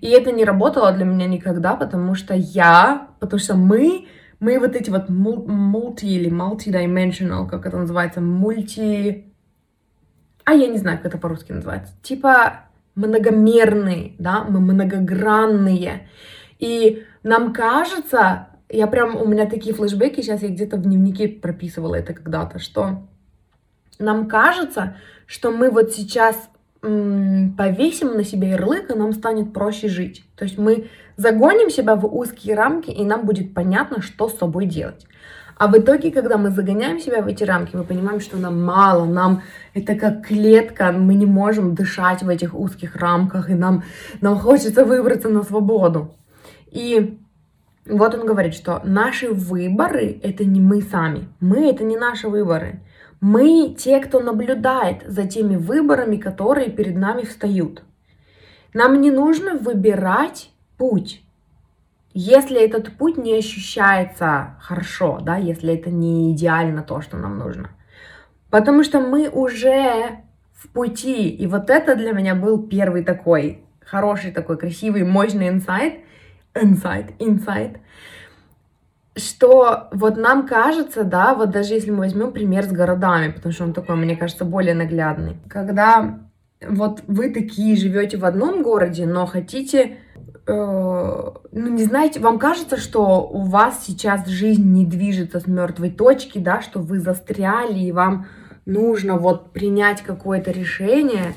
И 0.00 0.08
это 0.08 0.32
не 0.32 0.44
работало 0.44 0.92
для 0.92 1.04
меня 1.04 1.26
никогда, 1.26 1.76
потому 1.76 2.14
что 2.14 2.34
я, 2.34 3.08
потому 3.20 3.38
что 3.38 3.54
мы, 3.54 4.08
мы 4.40 4.58
вот 4.58 4.74
эти 4.74 4.90
вот 4.90 5.08
multi 5.08 6.06
или 6.06 6.30
multi-dimensional, 6.30 7.48
как 7.48 7.66
это 7.66 7.76
называется, 7.76 8.20
мульти... 8.20 9.31
А 10.44 10.54
я 10.54 10.66
не 10.66 10.78
знаю, 10.78 10.98
как 10.98 11.06
это 11.06 11.18
по-русски 11.18 11.52
называется. 11.52 11.94
Типа 12.02 12.64
многомерные, 12.94 14.14
да, 14.18 14.44
мы 14.44 14.60
многогранные. 14.60 16.08
И 16.58 17.04
нам 17.22 17.52
кажется, 17.52 18.48
я 18.68 18.86
прям, 18.86 19.16
у 19.16 19.26
меня 19.26 19.46
такие 19.46 19.74
флешбеки, 19.74 20.20
сейчас 20.20 20.42
я 20.42 20.48
где-то 20.48 20.76
в 20.76 20.82
дневнике 20.82 21.28
прописывала 21.28 21.94
это 21.94 22.14
когда-то, 22.14 22.58
что 22.58 23.02
нам 23.98 24.28
кажется, 24.28 24.96
что 25.26 25.50
мы 25.50 25.70
вот 25.70 25.92
сейчас 25.92 26.36
повесим 26.80 28.16
на 28.16 28.24
себя 28.24 28.48
ярлык, 28.48 28.90
и 28.90 28.98
нам 28.98 29.12
станет 29.12 29.52
проще 29.52 29.88
жить. 29.88 30.24
То 30.36 30.44
есть 30.44 30.58
мы 30.58 30.88
загоним 31.16 31.70
себя 31.70 31.94
в 31.94 32.06
узкие 32.06 32.56
рамки, 32.56 32.90
и 32.90 33.04
нам 33.04 33.24
будет 33.24 33.54
понятно, 33.54 34.02
что 34.02 34.28
с 34.28 34.36
собой 34.36 34.66
делать. 34.66 35.06
А 35.62 35.68
в 35.68 35.78
итоге, 35.78 36.10
когда 36.10 36.38
мы 36.38 36.50
загоняем 36.50 36.98
себя 36.98 37.22
в 37.22 37.28
эти 37.28 37.44
рамки, 37.44 37.76
мы 37.76 37.84
понимаем, 37.84 38.18
что 38.18 38.36
нам 38.36 38.64
мало, 38.64 39.04
нам 39.04 39.42
это 39.74 39.94
как 39.94 40.26
клетка, 40.26 40.90
мы 40.90 41.14
не 41.14 41.24
можем 41.24 41.76
дышать 41.76 42.20
в 42.24 42.28
этих 42.28 42.52
узких 42.52 42.96
рамках, 42.96 43.48
и 43.48 43.54
нам, 43.54 43.84
нам 44.20 44.36
хочется 44.40 44.84
выбраться 44.84 45.28
на 45.28 45.44
свободу. 45.44 46.16
И 46.72 47.16
вот 47.86 48.12
он 48.12 48.26
говорит, 48.26 48.54
что 48.54 48.80
наши 48.82 49.28
выборы— 49.28 50.18
это 50.24 50.44
не 50.44 50.58
мы 50.58 50.82
сами. 50.82 51.28
Мы— 51.38 51.70
это 51.70 51.84
не 51.84 51.96
наши 51.96 52.26
выборы. 52.26 52.80
Мы 53.20 53.72
те, 53.78 54.00
кто 54.00 54.18
наблюдает 54.18 55.04
за 55.06 55.28
теми 55.28 55.54
выборами, 55.54 56.16
которые 56.16 56.70
перед 56.70 56.96
нами 56.96 57.22
встают. 57.22 57.84
Нам 58.74 59.00
не 59.00 59.12
нужно 59.12 59.54
выбирать 59.54 60.50
путь, 60.76 61.22
если 62.14 62.60
этот 62.62 62.96
путь 62.96 63.16
не 63.16 63.36
ощущается 63.36 64.54
хорошо, 64.60 65.18
да, 65.20 65.36
если 65.36 65.74
это 65.74 65.90
не 65.90 66.32
идеально 66.32 66.82
то, 66.82 67.00
что 67.00 67.16
нам 67.16 67.38
нужно. 67.38 67.70
Потому 68.50 68.84
что 68.84 69.00
мы 69.00 69.28
уже 69.28 70.20
в 70.52 70.68
пути. 70.68 71.30
И 71.30 71.46
вот 71.46 71.70
это 71.70 71.96
для 71.96 72.12
меня 72.12 72.34
был 72.34 72.62
первый 72.66 73.02
такой 73.02 73.64
хороший, 73.84 74.30
такой 74.30 74.58
красивый, 74.58 75.04
мощный 75.04 75.48
инсайт. 75.48 76.00
Инсайт, 76.54 77.12
инсайт. 77.18 77.78
Что 79.16 79.88
вот 79.92 80.16
нам 80.16 80.46
кажется, 80.46 81.04
да, 81.04 81.34
вот 81.34 81.50
даже 81.50 81.74
если 81.74 81.90
мы 81.90 81.98
возьмем 81.98 82.32
пример 82.32 82.64
с 82.64 82.72
городами, 82.72 83.32
потому 83.32 83.52
что 83.52 83.64
он 83.64 83.72
такой, 83.72 83.96
мне 83.96 84.16
кажется, 84.16 84.44
более 84.44 84.74
наглядный. 84.74 85.36
Когда 85.48 86.20
вот 86.66 87.02
вы 87.06 87.30
такие 87.30 87.76
живете 87.76 88.16
в 88.16 88.24
одном 88.24 88.62
городе, 88.62 89.06
но 89.06 89.26
хотите 89.26 89.98
ну, 90.46 91.34
не 91.52 91.84
знаете, 91.84 92.20
вам 92.20 92.38
кажется, 92.38 92.76
что 92.76 93.28
у 93.28 93.42
вас 93.42 93.84
сейчас 93.86 94.26
жизнь 94.26 94.72
не 94.72 94.84
движется 94.84 95.40
с 95.40 95.46
мертвой 95.46 95.90
точки, 95.90 96.38
да, 96.38 96.62
что 96.62 96.80
вы 96.80 96.98
застряли, 96.98 97.78
и 97.78 97.92
вам 97.92 98.26
нужно 98.66 99.16
вот 99.16 99.52
принять 99.52 100.02
какое-то 100.02 100.50
решение 100.50 101.34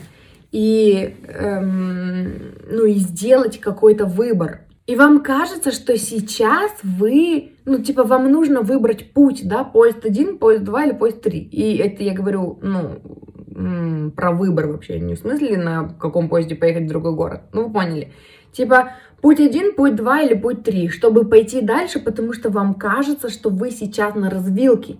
и, 0.51 1.15
эм, 1.27 2.55
ну, 2.69 2.85
и 2.85 2.93
сделать 2.95 3.59
какой-то 3.59 4.05
выбор. 4.05 4.61
И 4.87 4.95
вам 4.95 5.23
кажется, 5.23 5.71
что 5.71 5.97
сейчас 5.97 6.71
вы, 6.83 7.53
ну, 7.65 7.79
типа, 7.79 8.03
вам 8.03 8.31
нужно 8.31 8.61
выбрать 8.61 9.13
путь, 9.13 9.47
да, 9.47 9.63
поезд 9.63 10.05
один, 10.05 10.37
поезд 10.37 10.63
два 10.63 10.85
или 10.85 10.93
поезд 10.93 11.21
три. 11.21 11.39
И 11.39 11.77
это 11.77 12.03
я 12.03 12.13
говорю, 12.13 12.59
ну, 12.61 14.11
про 14.15 14.31
выбор 14.31 14.67
вообще, 14.67 14.99
не 14.99 15.15
в 15.15 15.19
смысле 15.19 15.57
на 15.57 15.89
каком 15.89 16.29
поезде 16.29 16.55
поехать 16.55 16.83
в 16.83 16.89
другой 16.89 17.15
город. 17.15 17.41
Ну, 17.53 17.67
вы 17.67 17.73
поняли. 17.73 18.13
Типа, 18.55 18.93
путь 19.21 19.41
один, 19.41 19.75
путь 19.75 19.95
два 19.95 20.21
или 20.21 20.33
путь 20.33 20.63
три, 20.63 20.87
чтобы 20.87 21.25
пойти 21.25 21.59
дальше, 21.59 21.99
потому 21.99 22.31
что 22.31 22.49
вам 22.49 22.73
кажется, 22.75 23.29
что 23.29 23.49
вы 23.49 23.69
сейчас 23.69 24.15
на 24.15 24.29
развилке. 24.29 24.95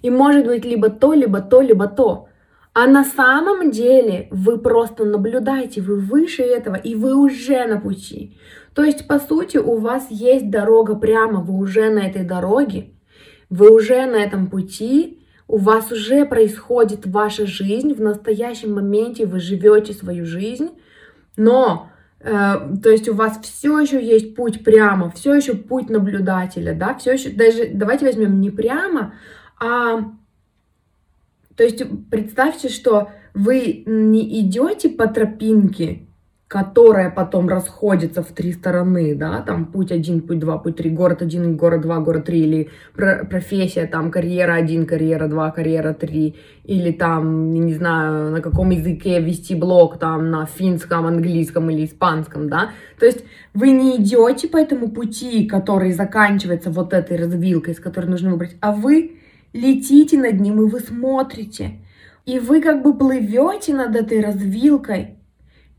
И 0.00 0.10
может 0.10 0.46
быть 0.46 0.64
либо 0.64 0.90
то, 0.90 1.12
либо 1.12 1.40
то, 1.40 1.60
либо 1.60 1.88
то. 1.88 2.28
А 2.72 2.86
на 2.86 3.02
самом 3.02 3.72
деле 3.72 4.28
вы 4.30 4.58
просто 4.58 5.04
наблюдаете, 5.04 5.80
вы 5.80 5.96
выше 5.96 6.42
этого, 6.42 6.76
и 6.76 6.94
вы 6.94 7.16
уже 7.16 7.66
на 7.66 7.80
пути. 7.80 8.38
То 8.74 8.84
есть, 8.84 9.08
по 9.08 9.18
сути, 9.18 9.58
у 9.58 9.78
вас 9.78 10.06
есть 10.10 10.48
дорога 10.48 10.94
прямо, 10.94 11.40
вы 11.40 11.54
уже 11.54 11.90
на 11.90 12.06
этой 12.06 12.22
дороге, 12.22 12.92
вы 13.48 13.74
уже 13.74 14.06
на 14.06 14.22
этом 14.22 14.46
пути, 14.46 15.18
у 15.48 15.56
вас 15.56 15.90
уже 15.90 16.24
происходит 16.26 17.06
ваша 17.06 17.44
жизнь, 17.44 17.92
в 17.92 18.00
настоящем 18.00 18.74
моменте 18.74 19.26
вы 19.26 19.40
живете 19.40 19.94
свою 19.94 20.24
жизнь, 20.24 20.70
но 21.36 21.90
то 22.22 22.90
есть 22.90 23.08
у 23.08 23.14
вас 23.14 23.40
все 23.42 23.78
еще 23.80 24.04
есть 24.04 24.34
путь 24.34 24.62
прямо, 24.62 25.10
все 25.10 25.34
еще 25.34 25.54
путь 25.54 25.88
наблюдателя, 25.88 26.74
да, 26.74 26.94
все 26.94 27.12
еще, 27.14 27.30
даже 27.30 27.70
давайте 27.72 28.04
возьмем 28.04 28.40
не 28.40 28.50
прямо, 28.50 29.14
а 29.58 30.00
то 31.56 31.64
есть 31.64 31.82
представьте, 32.10 32.68
что 32.68 33.10
вы 33.32 33.84
не 33.86 34.40
идете 34.40 34.90
по 34.90 35.06
тропинке, 35.06 36.08
которая 36.50 37.10
потом 37.10 37.48
расходится 37.48 38.24
в 38.24 38.32
три 38.32 38.52
стороны, 38.52 39.14
да, 39.14 39.40
там 39.40 39.66
путь 39.66 39.92
один, 39.92 40.20
путь 40.20 40.40
два, 40.40 40.58
путь 40.58 40.78
три, 40.78 40.90
город 40.90 41.22
один, 41.22 41.56
город 41.56 41.82
два, 41.82 42.00
город 42.00 42.24
три, 42.24 42.40
или 42.40 42.70
профессия, 42.92 43.86
там 43.86 44.10
карьера 44.10 44.54
один, 44.54 44.84
карьера 44.84 45.28
два, 45.28 45.52
карьера 45.52 45.94
три, 45.94 46.34
или 46.64 46.90
там, 46.90 47.52
не 47.54 47.72
знаю, 47.72 48.32
на 48.32 48.40
каком 48.40 48.70
языке 48.70 49.20
вести 49.20 49.54
блог, 49.54 50.00
там 50.00 50.32
на 50.32 50.44
финском, 50.46 51.06
английском 51.06 51.70
или 51.70 51.84
испанском, 51.84 52.48
да, 52.48 52.70
то 52.98 53.06
есть 53.06 53.24
вы 53.54 53.70
не 53.70 53.98
идете 53.98 54.48
по 54.48 54.56
этому 54.56 54.88
пути, 54.88 55.46
который 55.46 55.92
заканчивается 55.92 56.72
вот 56.72 56.92
этой 56.92 57.16
развилкой, 57.16 57.76
с 57.76 57.78
которой 57.78 58.06
нужно 58.06 58.32
выбрать, 58.32 58.56
а 58.60 58.72
вы 58.72 59.20
летите 59.52 60.18
над 60.18 60.40
ним, 60.40 60.62
и 60.62 60.68
вы 60.68 60.80
смотрите, 60.80 61.78
и 62.26 62.40
вы 62.40 62.60
как 62.60 62.82
бы 62.82 62.98
плывете 62.98 63.72
над 63.72 63.94
этой 63.94 64.20
развилкой, 64.20 65.19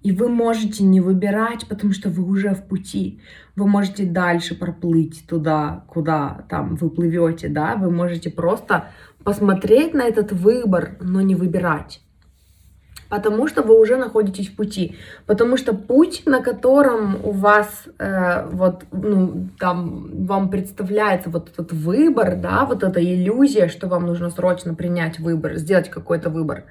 и 0.03 0.11
вы 0.11 0.29
можете 0.29 0.83
не 0.83 0.99
выбирать, 0.99 1.67
потому 1.67 1.93
что 1.93 2.09
вы 2.09 2.23
уже 2.23 2.55
в 2.55 2.63
пути. 2.63 3.21
Вы 3.55 3.67
можете 3.67 4.05
дальше 4.05 4.55
проплыть 4.55 5.25
туда, 5.27 5.83
куда 5.87 6.45
там 6.49 6.75
вы 6.75 6.89
плывете, 6.89 7.49
да. 7.49 7.75
Вы 7.75 7.91
можете 7.91 8.31
просто 8.31 8.85
посмотреть 9.23 9.93
на 9.93 10.01
этот 10.01 10.31
выбор, 10.31 10.97
но 11.01 11.21
не 11.21 11.35
выбирать. 11.35 12.01
Потому 13.09 13.47
что 13.47 13.61
вы 13.61 13.79
уже 13.79 13.97
находитесь 13.97 14.47
в 14.47 14.55
пути. 14.55 14.95
Потому 15.27 15.57
что 15.57 15.73
путь, 15.73 16.23
на 16.25 16.41
котором 16.41 17.23
у 17.23 17.31
вас 17.31 17.83
э, 17.99 18.47
вот, 18.49 18.85
ну, 18.91 19.49
там 19.59 20.25
вам 20.25 20.49
представляется 20.49 21.29
вот 21.29 21.49
этот 21.49 21.73
выбор, 21.73 22.37
да, 22.37 22.65
вот 22.65 22.83
эта 22.83 23.03
иллюзия, 23.03 23.67
что 23.67 23.87
вам 23.87 24.07
нужно 24.07 24.29
срочно 24.29 24.73
принять 24.73 25.19
выбор, 25.19 25.57
сделать 25.57 25.89
какой-то 25.89 26.29
выбор, 26.29 26.63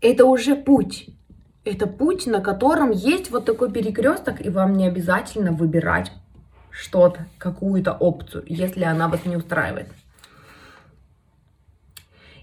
это 0.00 0.24
уже 0.24 0.56
путь 0.56 1.10
это 1.70 1.86
путь, 1.86 2.26
на 2.26 2.40
котором 2.40 2.90
есть 2.90 3.30
вот 3.30 3.44
такой 3.44 3.70
перекресток, 3.72 4.44
и 4.44 4.50
вам 4.50 4.74
не 4.74 4.86
обязательно 4.86 5.52
выбирать 5.52 6.12
что-то, 6.70 7.26
какую-то 7.38 7.92
опцию, 7.92 8.44
если 8.46 8.84
она 8.84 9.08
вас 9.08 9.24
не 9.24 9.36
устраивает. 9.36 9.88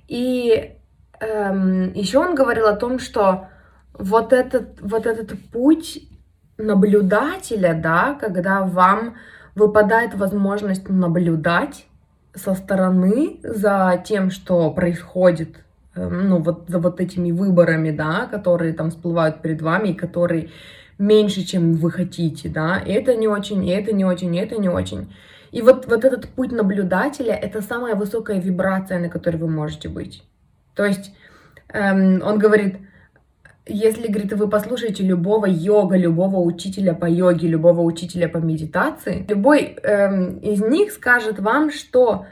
И 0.08 0.78
эм, 1.20 1.94
еще 1.94 2.20
он 2.20 2.36
говорил 2.36 2.68
о 2.68 2.76
том, 2.76 3.00
что 3.00 3.48
вот 3.94 4.32
этот, 4.34 4.80
вот 4.82 5.06
этот 5.06 5.38
путь 5.52 6.08
наблюдателя, 6.58 7.74
да, 7.74 8.14
когда 8.20 8.64
вам 8.64 9.16
выпадает 9.56 10.14
возможность 10.16 10.88
наблюдать 10.88 11.86
со 12.34 12.54
стороны 12.54 13.40
за 13.44 14.02
тем, 14.06 14.30
что 14.32 14.72
происходит 14.72 15.66
ну, 15.98 16.42
вот 16.42 16.66
за 16.68 16.80
вот 16.80 17.00
этими 17.00 17.32
выборами, 17.32 17.92
да, 17.92 18.28
которые 18.30 18.74
там 18.74 18.92
всплывают 18.92 19.42
перед 19.42 19.62
вами, 19.62 19.90
и 19.90 19.94
которые 19.94 20.50
меньше, 20.98 21.44
чем 21.44 21.74
вы 21.74 21.92
хотите, 21.92 22.50
да, 22.50 22.80
и 22.80 22.92
это 22.92 23.16
не 23.16 23.28
очень, 23.28 23.66
и 23.66 23.70
это 23.70 23.94
не 23.94 24.06
очень, 24.06 24.36
и 24.36 24.40
это 24.40 24.58
не 24.58 24.70
очень. 24.70 25.14
И 25.52 25.62
вот, 25.62 25.88
вот 25.88 26.06
этот 26.06 26.28
путь 26.30 26.52
наблюдателя— 26.52 27.34
это 27.42 27.62
самая 27.62 27.96
высокая 27.96 28.40
вибрация, 28.40 29.00
на 29.00 29.10
которой 29.10 29.38
вы 29.38 29.48
можете 29.48 29.90
быть. 29.90 30.24
То 30.76 30.86
есть 30.86 31.12
эм, 31.74 32.22
он 32.24 32.38
говорит, 32.38 32.78
если, 33.66 34.08
говорит, 34.08 34.34
вы 34.34 34.48
послушаете 34.50 35.04
любого 35.04 35.46
йога, 35.46 35.98
любого 35.98 36.40
учителя 36.40 36.94
по 36.94 37.06
йоге, 37.06 37.48
любого 37.48 37.82
учителя 37.82 38.30
по 38.30 38.38
медитации, 38.38 39.26
любой 39.28 39.78
эм, 39.84 40.38
из 40.40 40.62
них 40.62 40.92
скажет 40.92 41.40
вам, 41.40 41.72
что 41.72 42.26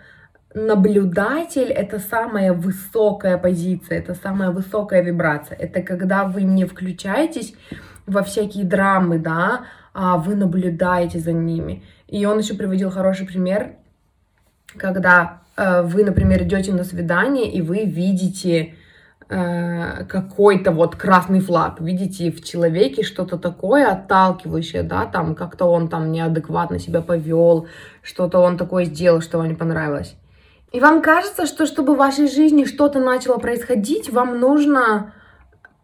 наблюдатель— 0.55 1.71
это 1.83 1.99
самая 1.99 2.53
высокая 2.53 3.37
позиция, 3.37 3.99
это 3.99 4.15
самая 4.15 4.51
высокая 4.51 5.03
вибрация. 5.03 5.57
Это 5.57 5.81
когда 5.81 6.23
вы 6.23 6.43
не 6.43 6.65
включаетесь 6.65 7.53
во 8.07 8.23
всякие 8.23 8.63
драмы, 8.63 9.19
да, 9.19 9.65
а 9.93 10.17
вы 10.17 10.35
наблюдаете 10.35 11.19
за 11.19 11.33
ними. 11.33 11.83
И 12.07 12.25
он 12.25 12.39
еще 12.39 12.53
приводил 12.53 12.89
хороший 12.89 13.27
пример, 13.27 13.73
когда 14.77 15.41
э, 15.57 15.81
вы, 15.81 16.05
например, 16.05 16.43
идете 16.43 16.71
на 16.73 16.85
свидание, 16.85 17.51
и 17.51 17.61
вы 17.61 17.83
видите 17.83 18.75
э, 19.27 20.05
какой-то 20.05 20.71
вот 20.71 20.95
красный 20.95 21.41
флаг, 21.41 21.81
видите 21.81 22.31
в 22.31 22.43
человеке 22.43 23.03
что-то 23.03 23.37
такое 23.37 23.91
отталкивающее, 23.91 24.83
да, 24.83 25.05
там 25.05 25.35
как-то 25.35 25.65
он 25.65 25.89
там 25.89 26.11
неадекватно 26.11 26.79
себя 26.79 27.01
повел, 27.01 27.67
что-то 28.01 28.39
он 28.39 28.57
такое 28.57 28.85
сделал, 28.85 29.21
что 29.21 29.37
вам 29.37 29.49
не 29.49 29.55
понравилось. 29.55 30.15
И 30.75 30.79
вам 30.81 31.01
кажется, 31.01 31.45
что 31.45 31.65
чтобы 31.65 31.95
в 31.95 31.97
вашей 31.97 32.27
жизни 32.27 32.65
что-то 32.65 32.99
начало 32.99 33.37
происходить, 33.37 34.09
вам 34.09 34.41
нужно 34.41 35.13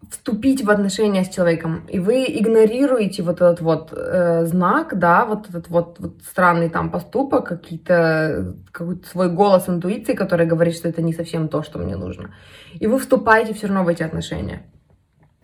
вступить 0.10 0.66
в 0.66 0.70
отношения 0.70 1.24
с 1.24 1.30
человеком, 1.30 1.88
и 1.88 1.98
вы 2.00 2.26
игнорируете 2.26 3.24
вот 3.24 3.36
этот 3.36 3.62
вот 3.62 3.94
э, 3.94 4.46
знак, 4.46 5.00
да, 5.00 5.24
вот 5.24 5.48
этот 5.48 5.70
вот, 5.70 5.96
вот 6.00 6.16
странный 6.30 6.70
там 6.70 6.92
поступок, 6.92 7.48
какие-то 7.48 8.54
какой-то 8.74 9.08
свой 9.08 9.30
голос 9.30 9.70
интуиции, 9.70 10.14
который 10.14 10.46
говорит, 10.46 10.76
что 10.76 10.90
это 10.90 11.02
не 11.02 11.14
совсем 11.14 11.48
то, 11.48 11.64
что 11.64 11.80
мне 11.80 11.96
нужно, 11.96 12.32
и 12.74 12.86
вы 12.86 13.00
вступаете 13.00 13.54
все 13.54 13.68
равно 13.68 13.86
в 13.86 13.88
эти 13.88 14.04
отношения, 14.04 14.64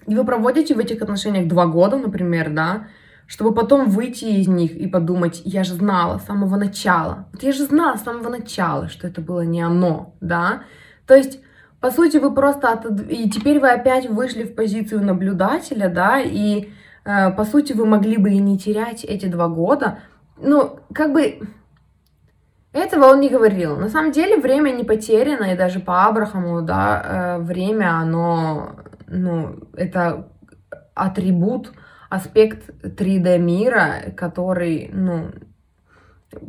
и 0.08 0.14
вы 0.14 0.26
проводите 0.26 0.76
в 0.76 0.80
этих 0.80 1.02
отношениях 1.02 1.48
два 1.48 1.68
года, 1.68 1.96
например, 1.96 2.50
да, 2.50 2.88
чтобы 3.28 3.54
потом 3.54 3.90
выйти 3.90 4.26
из 4.26 4.48
них 4.48 4.76
и 4.76 4.88
подумать, 4.88 5.42
я 5.44 5.64
же 5.64 5.74
знала 5.74 6.18
с 6.18 6.26
самого 6.26 6.56
начала, 6.56 7.28
вот 7.34 7.44
я 7.44 7.52
же 7.52 7.66
знала 7.66 7.98
с 7.98 8.04
самого 8.04 8.30
начала, 8.30 8.88
что 8.88 9.08
это 9.08 9.22
было 9.22 9.42
не 9.42 9.62
оно, 9.62 10.16
да, 10.22 10.64
то 11.06 11.16
есть, 11.16 11.40
по 11.80 11.92
сути, 11.92 12.18
вы 12.18 12.34
просто, 12.34 12.72
от... 12.72 12.86
и 13.10 13.30
теперь 13.30 13.60
вы 13.60 13.70
опять 13.70 14.10
вышли 14.10 14.44
в 14.44 14.56
позицию 14.56 15.04
наблюдателя, 15.04 15.90
да, 15.90 16.20
и, 16.20 16.70
э, 17.06 17.32
по 17.32 17.44
сути, 17.44 17.74
вы 17.74 17.86
могли 17.86 18.18
бы 18.18 18.32
и 18.32 18.40
не 18.40 18.58
терять 18.58 19.04
эти 19.04 19.26
два 19.28 19.48
года, 19.48 20.00
ну, 20.38 20.80
как 20.94 21.14
бы, 21.14 21.40
этого 22.74 23.06
он 23.06 23.22
не 23.22 23.30
говорил. 23.30 23.78
На 23.78 23.90
самом 23.90 24.12
деле 24.12 24.38
время 24.38 24.70
не 24.72 24.84
потеряно, 24.84 25.46
и 25.46 25.58
даже 25.58 25.80
по 25.80 26.06
Абрахаму, 26.06 26.62
да, 26.62 27.02
э, 27.04 27.42
время, 27.42 27.98
оно, 27.98 28.76
ну, 29.08 29.56
это 29.76 30.30
атрибут, 30.94 31.72
аспект 32.10 32.70
3D 32.84 33.38
мира, 33.38 34.14
который, 34.16 34.90
ну, 34.94 35.32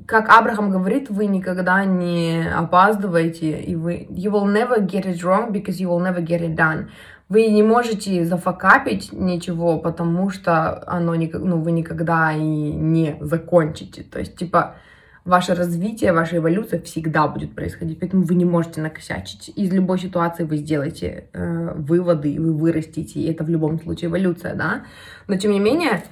как 0.06 0.28
Абрахам 0.28 0.70
говорит, 0.70 1.08
вы 1.10 1.26
никогда 1.26 1.84
не 1.84 2.44
опаздываете, 2.48 3.60
и 3.60 3.76
вы 3.76 4.06
you 4.10 4.30
will 4.30 4.44
never 4.44 4.84
get 4.84 5.06
it 5.06 5.22
wrong 5.22 5.50
because 5.50 5.78
you 5.78 5.88
will 5.88 6.00
never 6.00 6.20
get 6.20 6.40
it 6.40 6.56
done. 6.56 6.88
Вы 7.28 7.48
не 7.48 7.62
можете 7.62 8.24
зафакапить 8.24 9.12
ничего, 9.12 9.78
потому 9.78 10.30
что 10.30 10.82
оно, 10.86 11.14
ну, 11.14 11.60
вы 11.60 11.72
никогда 11.72 12.32
и 12.32 12.40
не 12.40 13.18
закончите. 13.20 14.02
То 14.02 14.18
есть, 14.18 14.36
типа, 14.36 14.76
ваше 15.24 15.54
развитие, 15.54 16.12
ваша 16.12 16.38
эволюция 16.38 16.80
всегда 16.80 17.28
будет 17.28 17.54
происходить, 17.54 18.00
поэтому 18.00 18.24
вы 18.24 18.34
не 18.34 18.44
можете 18.44 18.80
накосячить. 18.80 19.52
Из 19.54 19.72
любой 19.72 19.98
ситуации 19.98 20.44
вы 20.44 20.56
сделаете 20.56 21.28
э, 21.32 21.74
выводы, 21.76 22.32
и 22.32 22.38
вы 22.38 22.52
вырастите, 22.54 23.20
и 23.20 23.30
это 23.30 23.44
в 23.44 23.48
любом 23.48 23.80
случае 23.80 24.08
эволюция, 24.08 24.54
да. 24.54 24.84
Но 25.26 25.36
тем 25.36 25.52
не 25.52 25.60
менее, 25.60 26.02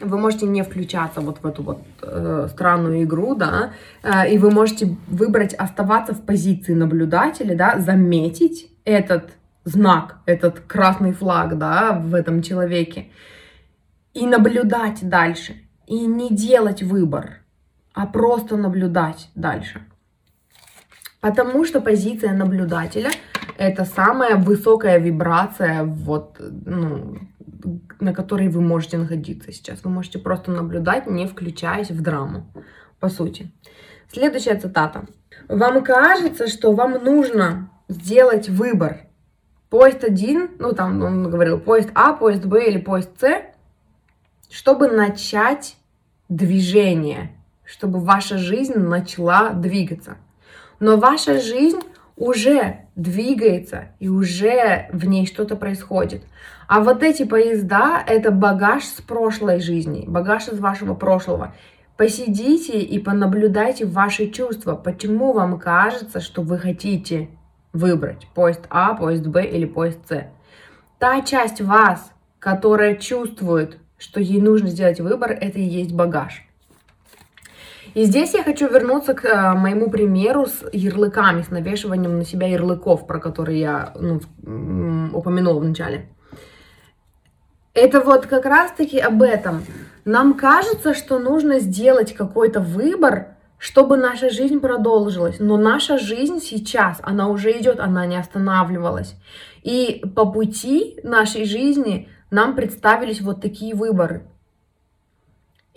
вы 0.00 0.18
можете 0.18 0.46
не 0.46 0.62
включаться 0.62 1.20
вот 1.20 1.38
в 1.42 1.46
эту 1.46 1.62
вот 1.62 1.82
э, 2.02 2.48
странную 2.50 3.02
игру, 3.02 3.34
да, 3.34 3.72
э, 4.02 4.32
и 4.32 4.38
вы 4.38 4.50
можете 4.50 4.96
выбрать 5.08 5.54
оставаться 5.54 6.14
в 6.14 6.22
позиции 6.22 6.74
наблюдателя, 6.74 7.56
да, 7.56 7.78
заметить 7.78 8.70
этот 8.84 9.30
знак, 9.64 10.18
этот 10.26 10.60
красный 10.60 11.12
флаг, 11.12 11.58
да, 11.58 11.92
в 11.92 12.14
этом 12.14 12.42
человеке, 12.42 13.08
и 14.14 14.26
наблюдать 14.26 15.08
дальше, 15.08 15.56
и 15.86 16.06
не 16.06 16.30
делать 16.30 16.82
выбор, 16.82 17.38
а 17.94 18.06
просто 18.06 18.56
наблюдать 18.56 19.30
дальше. 19.34 19.82
Потому 21.20 21.64
что 21.64 21.80
позиция 21.80 22.32
наблюдателя 22.32 23.10
это 23.56 23.84
самая 23.84 24.36
высокая 24.36 24.98
вибрация, 24.98 25.82
вот, 25.82 26.36
ну, 26.38 27.18
на 27.98 28.14
которой 28.14 28.48
вы 28.48 28.60
можете 28.60 28.98
находиться 28.98 29.52
сейчас. 29.52 29.82
Вы 29.82 29.90
можете 29.90 30.20
просто 30.20 30.52
наблюдать, 30.52 31.08
не 31.08 31.26
включаясь 31.26 31.90
в 31.90 32.00
драму, 32.00 32.46
по 33.00 33.08
сути. 33.08 33.50
Следующая 34.12 34.54
цитата. 34.54 35.06
Вам 35.48 35.82
кажется, 35.82 36.46
что 36.46 36.72
вам 36.72 37.04
нужно 37.04 37.70
сделать 37.88 38.48
выбор. 38.48 39.00
Поезд 39.70 40.04
один, 40.04 40.50
ну 40.58 40.72
там 40.72 41.02
он 41.02 41.30
говорил, 41.30 41.58
поезд 41.58 41.90
А, 41.94 42.12
поезд 42.12 42.44
Б 42.44 42.68
или 42.68 42.78
поезд 42.78 43.10
С, 43.20 43.42
чтобы 44.48 44.88
начать 44.88 45.76
движение 46.28 47.37
чтобы 47.68 48.00
ваша 48.00 48.38
жизнь 48.38 48.78
начала 48.78 49.50
двигаться. 49.50 50.16
Но 50.80 50.96
ваша 50.96 51.38
жизнь 51.38 51.80
уже 52.16 52.86
двигается, 52.96 53.88
и 54.00 54.08
уже 54.08 54.88
в 54.92 55.04
ней 55.06 55.26
что-то 55.26 55.54
происходит. 55.54 56.22
А 56.66 56.80
вот 56.80 57.02
эти 57.02 57.24
поезда— 57.24 58.02
это 58.06 58.30
багаж 58.30 58.84
с 58.84 59.00
прошлой 59.00 59.60
жизни, 59.60 60.04
багаж 60.08 60.48
из 60.48 60.58
вашего 60.58 60.94
прошлого. 60.94 61.54
Посидите 61.96 62.80
и 62.80 62.98
понаблюдайте 62.98 63.84
ваши 63.84 64.28
чувства. 64.28 64.74
Почему 64.74 65.32
вам 65.32 65.58
кажется, 65.58 66.20
что 66.20 66.42
вы 66.42 66.58
хотите 66.58 67.28
выбрать 67.72 68.26
поезд 68.34 68.66
А, 68.70 68.94
поезд 68.94 69.26
Б 69.26 69.44
или 69.44 69.66
поезд 69.66 70.00
С? 70.08 70.24
Та 70.98 71.20
часть 71.22 71.60
вас, 71.60 72.12
которая 72.38 72.96
чувствует, 72.96 73.78
что 73.98 74.20
ей 74.20 74.40
нужно 74.40 74.68
сделать 74.68 75.00
выбор, 75.00 75.32
это 75.32 75.58
и 75.58 75.62
есть 75.62 75.92
багаж. 75.92 76.47
И 77.94 78.04
здесь 78.04 78.34
я 78.34 78.42
хочу 78.42 78.68
вернуться 78.68 79.14
к 79.14 79.24
э, 79.24 79.54
моему 79.54 79.90
примеру 79.90 80.46
с 80.46 80.64
ярлыками, 80.72 81.42
с 81.42 81.50
навешиванием 81.50 82.18
на 82.18 82.24
себя 82.24 82.46
ярлыков, 82.46 83.06
про 83.06 83.18
которые 83.18 83.60
я 83.60 83.92
ну, 83.98 84.20
упомянула 85.12 85.60
в 85.60 85.64
начале. 85.64 86.08
Это 87.74 88.00
вот 88.00 88.26
как 88.26 88.44
раз-таки 88.44 88.98
об 88.98 89.22
этом. 89.22 89.62
Нам 90.04 90.34
кажется, 90.34 90.94
что 90.94 91.18
нужно 91.18 91.60
сделать 91.60 92.14
какой-то 92.14 92.60
выбор, 92.60 93.36
чтобы 93.58 93.96
наша 93.96 94.30
жизнь 94.30 94.60
продолжилась. 94.60 95.36
Но 95.38 95.56
наша 95.56 95.98
жизнь 95.98 96.40
сейчас, 96.40 96.98
она 97.02 97.28
уже 97.28 97.52
идет, 97.52 97.78
она 97.80 98.06
не 98.06 98.16
останавливалась. 98.16 99.14
И 99.62 100.02
по 100.16 100.24
пути 100.24 100.98
нашей 101.02 101.44
жизни 101.44 102.08
нам 102.30 102.54
представились 102.54 103.20
вот 103.20 103.40
такие 103.40 103.74
выборы. 103.74 104.22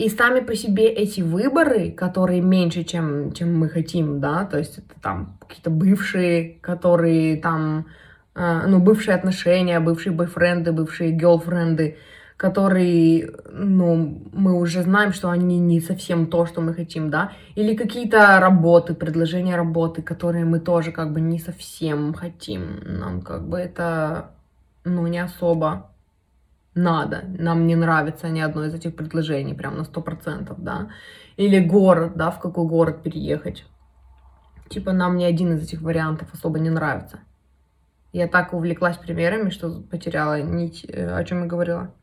И 0.01 0.09
сами 0.09 0.39
по 0.39 0.55
себе 0.55 0.87
эти 0.87 1.21
выборы, 1.21 1.91
которые 1.91 2.41
меньше, 2.41 2.83
чем, 2.83 3.33
чем 3.33 3.55
мы 3.59 3.69
хотим, 3.69 4.19
да, 4.19 4.45
то 4.45 4.57
есть 4.57 4.79
это 4.79 4.99
там 4.99 5.37
какие-то 5.39 5.69
бывшие, 5.69 6.57
которые 6.61 7.37
там, 7.37 7.85
э, 8.33 8.65
ну, 8.65 8.79
бывшие 8.79 9.13
отношения, 9.13 9.79
бывшие 9.79 10.11
бойфренды, 10.11 10.71
бывшие 10.71 11.11
гелфренды, 11.11 11.97
которые, 12.35 13.29
ну, 13.51 14.23
мы 14.33 14.59
уже 14.59 14.81
знаем, 14.81 15.13
что 15.13 15.29
они 15.29 15.59
не 15.59 15.79
совсем 15.79 16.25
то, 16.25 16.47
что 16.47 16.61
мы 16.61 16.73
хотим, 16.73 17.11
да, 17.11 17.33
или 17.53 17.75
какие-то 17.75 18.39
работы, 18.39 18.95
предложения 18.95 19.55
работы, 19.55 20.01
которые 20.01 20.45
мы 20.45 20.59
тоже 20.59 20.91
как 20.91 21.13
бы 21.13 21.21
не 21.21 21.37
совсем 21.37 22.15
хотим, 22.15 22.79
нам 22.85 23.21
как 23.21 23.47
бы 23.47 23.59
это, 23.59 24.31
ну, 24.83 25.05
не 25.05 25.19
особо 25.19 25.90
надо, 26.73 27.23
нам 27.37 27.67
не 27.67 27.75
нравится 27.75 28.29
ни 28.29 28.39
одно 28.39 28.65
из 28.65 28.73
этих 28.73 28.95
предложений, 28.95 29.55
прям 29.55 29.77
на 29.77 29.83
сто 29.83 30.01
процентов, 30.01 30.63
да, 30.63 30.89
или 31.37 31.59
город, 31.59 32.13
да, 32.15 32.31
в 32.31 32.39
какой 32.39 32.65
город 32.65 33.03
переехать. 33.03 33.65
Типа 34.69 34.93
нам 34.93 35.17
ни 35.17 35.25
один 35.25 35.53
из 35.53 35.63
этих 35.63 35.81
вариантов 35.81 36.29
особо 36.33 36.59
не 36.59 36.69
нравится. 36.69 37.19
Я 38.13 38.27
так 38.27 38.53
увлеклась 38.53 38.97
примерами, 38.97 39.49
что 39.49 39.81
потеряла 39.81 40.41
нить, 40.41 40.85
э, 40.87 41.13
о 41.13 41.23
чем 41.23 41.41
я 41.41 41.47
говорила. 41.47 41.93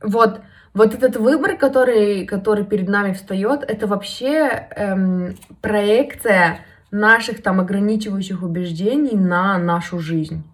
Вот, 0.00 0.40
вот 0.74 0.94
этот 0.94 1.16
выбор, 1.16 1.56
который, 1.56 2.26
который 2.26 2.64
перед 2.64 2.88
нами 2.88 3.12
встает, 3.12 3.62
это 3.62 3.86
вообще 3.86 4.68
эм, 4.76 5.36
проекция 5.60 6.64
наших 6.90 7.42
там 7.42 7.60
ограничивающих 7.60 8.42
убеждений 8.42 9.16
на 9.16 9.58
нашу 9.58 10.00
жизнь. 10.00 10.44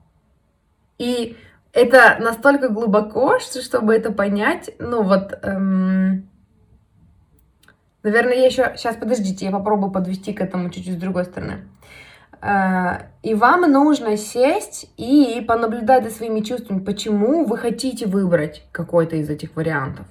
И 0.99 1.37
это 1.79 2.17
настолько 2.21 2.69
глубоко, 2.69 3.39
что 3.39 3.63
чтобы 3.63 3.95
это 3.95 4.11
понять, 4.11 4.71
ну 4.81 5.05
вот, 5.05 5.39
эм, 5.43 6.29
наверное, 8.03 8.35
я 8.35 8.47
еще, 8.47 8.73
сейчас 8.77 8.97
подождите, 8.97 9.47
я 9.47 9.53
попробую 9.53 9.93
подвести 9.93 10.33
к 10.33 10.41
этому 10.41 10.71
чуть-чуть 10.71 10.95
с 10.95 11.01
другой 11.01 11.25
стороны. 11.25 11.69
Э, 12.43 13.07
и 13.23 13.35
вам 13.35 13.71
нужно 13.71 14.17
сесть 14.17 14.91
и 14.97 15.45
понаблюдать 15.47 16.03
за 16.03 16.11
своими 16.11 16.41
чувствами, 16.41 16.81
почему 16.81 17.45
вы 17.45 17.57
хотите 17.57 18.07
выбрать 18.07 18.65
какой-то 18.73 19.15
из 19.15 19.31
этих 19.31 19.55
вариантов. 19.55 20.07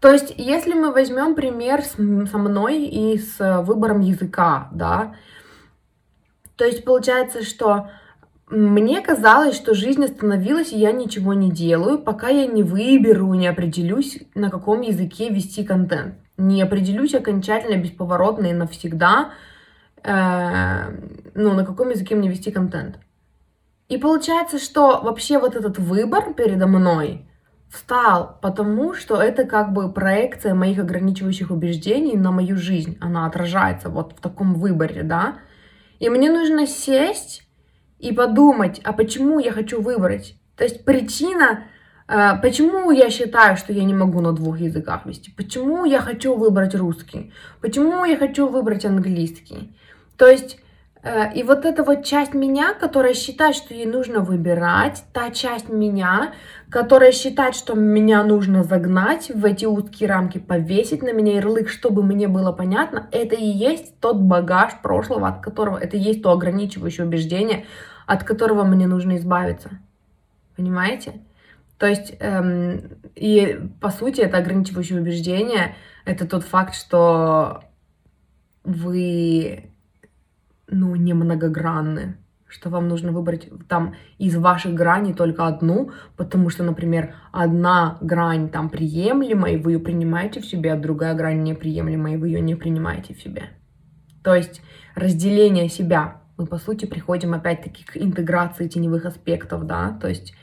То 0.00 0.12
есть, 0.12 0.34
если 0.36 0.74
мы 0.74 0.92
возьмем 0.92 1.36
пример 1.36 1.82
с, 1.82 1.92
со 1.92 2.38
мной 2.38 2.84
и 2.86 3.18
с 3.18 3.62
выбором 3.62 4.00
языка, 4.00 4.68
да, 4.72 5.14
то 6.56 6.64
есть 6.64 6.84
получается, 6.84 7.44
что 7.44 7.88
мне 8.50 9.00
казалось, 9.02 9.56
что 9.56 9.74
жизнь 9.74 10.04
остановилась, 10.04 10.72
и 10.72 10.78
я 10.78 10.92
ничего 10.92 11.34
не 11.34 11.50
делаю, 11.50 11.98
пока 11.98 12.28
я 12.28 12.46
не 12.46 12.62
выберу, 12.62 13.32
не 13.34 13.46
определюсь, 13.46 14.20
на 14.34 14.50
каком 14.50 14.80
языке 14.80 15.28
вести 15.28 15.64
контент. 15.64 16.14
Не 16.36 16.62
определюсь 16.62 17.14
окончательно, 17.14 17.80
бесповоротно 17.80 18.46
и 18.46 18.52
навсегда, 18.52 19.32
э, 20.02 20.90
ну, 21.34 21.52
на 21.52 21.64
каком 21.64 21.90
языке 21.90 22.14
мне 22.14 22.30
вести 22.30 22.50
контент. 22.50 22.98
И 23.88 23.98
получается, 23.98 24.58
что 24.58 25.00
вообще 25.02 25.38
вот 25.38 25.56
этот 25.56 25.78
выбор 25.78 26.32
передо 26.34 26.66
мной 26.66 27.26
встал, 27.70 28.38
потому 28.40 28.94
что 28.94 29.20
это 29.20 29.44
как 29.44 29.72
бы 29.72 29.92
проекция 29.92 30.54
моих 30.54 30.78
ограничивающих 30.78 31.50
убеждений 31.50 32.16
на 32.16 32.30
мою 32.30 32.56
жизнь. 32.56 32.96
Она 33.00 33.26
отражается 33.26 33.90
вот 33.90 34.12
в 34.12 34.20
таком 34.20 34.54
выборе, 34.54 35.02
да. 35.02 35.38
И 35.98 36.08
мне 36.08 36.30
нужно 36.30 36.66
сесть 36.66 37.47
и 37.98 38.12
подумать, 38.12 38.80
а 38.84 38.92
почему 38.92 39.38
я 39.38 39.52
хочу 39.52 39.80
выбрать. 39.80 40.36
То 40.56 40.64
есть 40.64 40.84
причина, 40.84 41.64
э, 42.08 42.40
почему 42.42 42.90
я 42.90 43.10
считаю, 43.10 43.56
что 43.56 43.72
я 43.72 43.84
не 43.84 43.94
могу 43.94 44.20
на 44.20 44.32
двух 44.32 44.58
языках 44.60 45.06
вести, 45.06 45.30
почему 45.30 45.84
я 45.84 46.00
хочу 46.00 46.36
выбрать 46.36 46.74
русский, 46.74 47.32
почему 47.60 48.04
я 48.04 48.16
хочу 48.16 48.48
выбрать 48.48 48.84
английский. 48.84 49.76
То 50.16 50.26
есть 50.26 50.58
и 51.34 51.42
вот 51.44 51.64
эта 51.64 51.84
вот 51.84 52.04
часть 52.04 52.34
меня, 52.34 52.74
которая 52.74 53.14
считает, 53.14 53.54
что 53.54 53.72
ей 53.72 53.86
нужно 53.86 54.20
выбирать, 54.20 55.04
та 55.12 55.30
часть 55.30 55.68
меня, 55.68 56.32
которая 56.70 57.12
считает, 57.12 57.54
что 57.54 57.74
меня 57.74 58.24
нужно 58.24 58.64
загнать 58.64 59.30
в 59.32 59.44
эти 59.44 59.64
узкие 59.64 60.08
рамки, 60.08 60.38
повесить 60.38 61.02
на 61.02 61.12
меня 61.12 61.36
ярлык, 61.36 61.68
чтобы 61.68 62.02
мне 62.02 62.26
было 62.26 62.52
понятно, 62.52 63.08
это 63.12 63.36
и 63.36 63.46
есть 63.46 64.00
тот 64.00 64.16
багаж 64.16 64.72
прошлого, 64.82 65.28
от 65.28 65.40
которого, 65.40 65.78
это 65.78 65.96
и 65.96 66.00
есть 66.00 66.22
то 66.22 66.32
ограничивающее 66.32 67.06
убеждение, 67.06 67.64
от 68.06 68.24
которого 68.24 68.64
мне 68.64 68.86
нужно 68.86 69.16
избавиться. 69.16 69.70
Понимаете? 70.56 71.20
То 71.78 71.86
есть, 71.86 72.14
эм, 72.18 72.80
и 73.14 73.60
по 73.80 73.90
сути, 73.90 74.20
это 74.20 74.38
ограничивающее 74.38 75.00
убеждение, 75.00 75.76
это 76.04 76.26
тот 76.26 76.42
факт, 76.42 76.74
что 76.74 77.62
вы, 78.64 79.70
ну, 80.70 80.94
не 80.94 81.14
многогранны, 81.14 82.16
что 82.46 82.70
вам 82.70 82.88
нужно 82.88 83.12
выбрать 83.12 83.48
там 83.68 83.94
из 84.18 84.36
ваших 84.36 84.74
граней 84.74 85.12
только 85.12 85.46
одну, 85.46 85.90
потому 86.16 86.50
что, 86.50 86.64
например, 86.64 87.14
одна 87.32 87.98
грань 88.00 88.48
там 88.48 88.70
приемлемая, 88.70 89.54
и 89.54 89.56
вы 89.56 89.72
ее 89.72 89.78
принимаете 89.78 90.40
в 90.40 90.46
себе, 90.46 90.72
а 90.72 90.78
другая 90.78 91.14
грань 91.14 91.42
неприемлемая, 91.42 92.14
и 92.14 92.16
вы 92.16 92.28
ее 92.28 92.40
не 92.40 92.54
принимаете 92.54 93.14
в 93.14 93.20
себе. 93.20 93.50
То 94.22 94.34
есть 94.34 94.62
разделение 94.94 95.68
себя. 95.68 96.22
Мы, 96.36 96.46
по 96.46 96.58
сути, 96.58 96.86
приходим 96.86 97.34
опять-таки 97.34 97.84
к 97.84 97.96
интеграции 97.96 98.68
теневых 98.68 99.04
аспектов, 99.06 99.66
да, 99.66 99.98
то 100.00 100.08
есть 100.08 100.34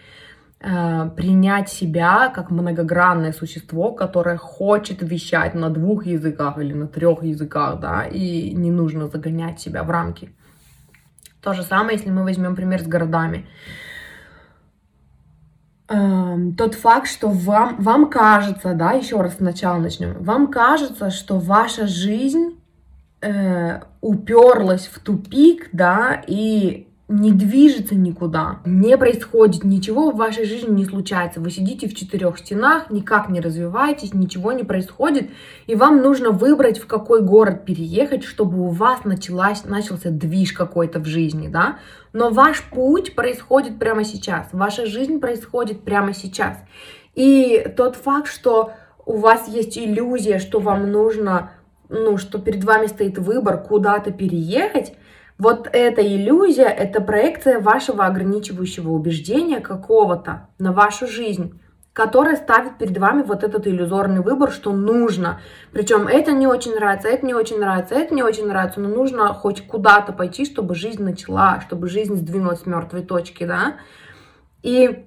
принять 1.16 1.70
себя 1.70 2.32
как 2.34 2.50
многогранное 2.50 3.34
существо, 3.34 3.92
которое 3.92 4.38
хочет 4.38 5.04
вещать 5.04 5.54
на 5.54 5.70
двух 5.70 6.08
языках 6.08 6.58
или 6.58 6.74
на 6.74 6.88
трех 6.88 7.24
языках, 7.24 7.80
да, 7.80 8.06
и 8.06 8.52
не 8.52 8.72
нужно 8.72 9.08
загонять 9.08 9.60
себя 9.60 9.84
в 9.84 9.92
рамки. 9.92 10.34
То 11.42 11.54
же 11.54 11.62
самое, 11.62 11.98
если 11.98 12.10
мы 12.10 12.24
возьмем 12.24 12.56
пример 12.56 12.82
с 12.82 12.88
городами. 12.88 13.46
Эм, 15.88 16.56
тот 16.56 16.74
факт, 16.74 17.08
что 17.08 17.30
вам, 17.30 17.76
вам 17.80 18.10
кажется, 18.10 18.74
да, 18.74 18.94
еще 18.94 19.22
раз 19.22 19.36
сначала 19.36 19.78
начнем, 19.78 20.24
вам 20.24 20.48
кажется, 20.48 21.12
что 21.12 21.38
ваша 21.38 21.86
жизнь 21.86 22.60
э, 23.22 23.82
уперлась 24.02 24.88
в 24.88 25.00
тупик, 25.00 25.70
да, 25.72 26.24
и 26.26 26.88
не 27.08 27.32
движется 27.32 27.94
никуда, 27.94 28.62
не 28.66 28.98
происходит 28.98 29.64
ничего 29.64 30.10
в 30.10 30.16
вашей 30.16 30.46
жизни 30.46 30.72
не 30.74 30.86
случается. 30.86 31.40
Вы 31.40 31.52
сидите 31.52 31.88
в 31.88 31.94
четырех 31.94 32.40
стенах, 32.40 32.90
никак 32.90 33.30
не 33.30 33.42
развиваетесь, 33.42 34.16
ничего 34.16 34.52
не 34.54 34.64
происходит, 34.64 35.30
и 35.68 35.76
вам 35.76 36.02
нужно 36.02 36.32
выбрать, 36.32 36.80
в 36.80 36.88
какой 36.88 37.22
город 37.22 37.64
переехать, 37.64 38.24
чтобы 38.24 38.60
у 38.60 38.70
вас 38.70 39.04
началась, 39.06 39.66
начался 39.66 40.10
движ 40.10 40.54
какой-то 40.54 41.00
в 41.00 41.06
жизни, 41.06 41.48
да. 41.48 41.78
Но 42.12 42.32
ваш 42.32 42.64
путь 42.64 43.14
происходит 43.14 43.78
прямо 43.78 44.04
сейчас, 44.04 44.48
ваша 44.52 44.88
жизнь 44.88 45.20
происходит 45.20 45.82
прямо 45.82 46.14
сейчас. 46.14 46.58
И 47.14 47.72
тот 47.78 47.98
факт, 47.98 48.32
что 48.32 48.72
у 49.06 49.18
вас 49.18 49.48
есть 49.48 49.78
иллюзия, 49.78 50.40
что 50.40 50.60
вам 50.60 50.92
нужно, 50.92 51.52
ну, 51.88 52.18
что 52.18 52.40
перед 52.40 52.64
вами 52.64 52.88
стоит 52.88 53.20
выбор 53.20 53.62
куда-то 53.62 54.12
переехать, 54.12 54.94
вот 55.38 55.70
эта 55.72 56.02
иллюзия, 56.02 56.68
это 56.68 57.02
проекция 57.02 57.60
вашего 57.60 58.06
ограничивающего 58.06 58.90
убеждения 58.90 59.60
какого-то 59.60 60.48
на 60.60 60.72
вашу 60.72 61.08
жизнь 61.08 61.60
которая 61.96 62.36
ставит 62.36 62.78
перед 62.78 62.98
вами 62.98 63.22
вот 63.22 63.46
этот 63.46 63.68
иллюзорный 63.68 64.20
выбор, 64.20 64.52
что 64.52 64.74
нужно. 64.74 65.40
Причем 65.72 66.10
это 66.10 66.34
не 66.34 66.46
очень 66.46 66.76
нравится, 66.76 67.08
это 67.08 67.26
не 67.26 67.34
очень 67.34 67.58
нравится, 67.58 67.96
это 67.96 68.14
не 68.14 68.22
очень 68.22 68.48
нравится, 68.48 68.82
но 68.82 68.90
нужно 68.90 69.34
хоть 69.34 69.66
куда-то 69.66 70.12
пойти, 70.12 70.44
чтобы 70.44 70.76
жизнь 70.76 71.02
начала, 71.02 71.62
чтобы 71.62 71.88
жизнь 71.88 72.18
сдвинулась 72.18 72.60
с 72.60 72.66
мертвой 72.66 73.02
точки, 73.02 73.46
да. 73.46 73.78
И, 74.62 75.06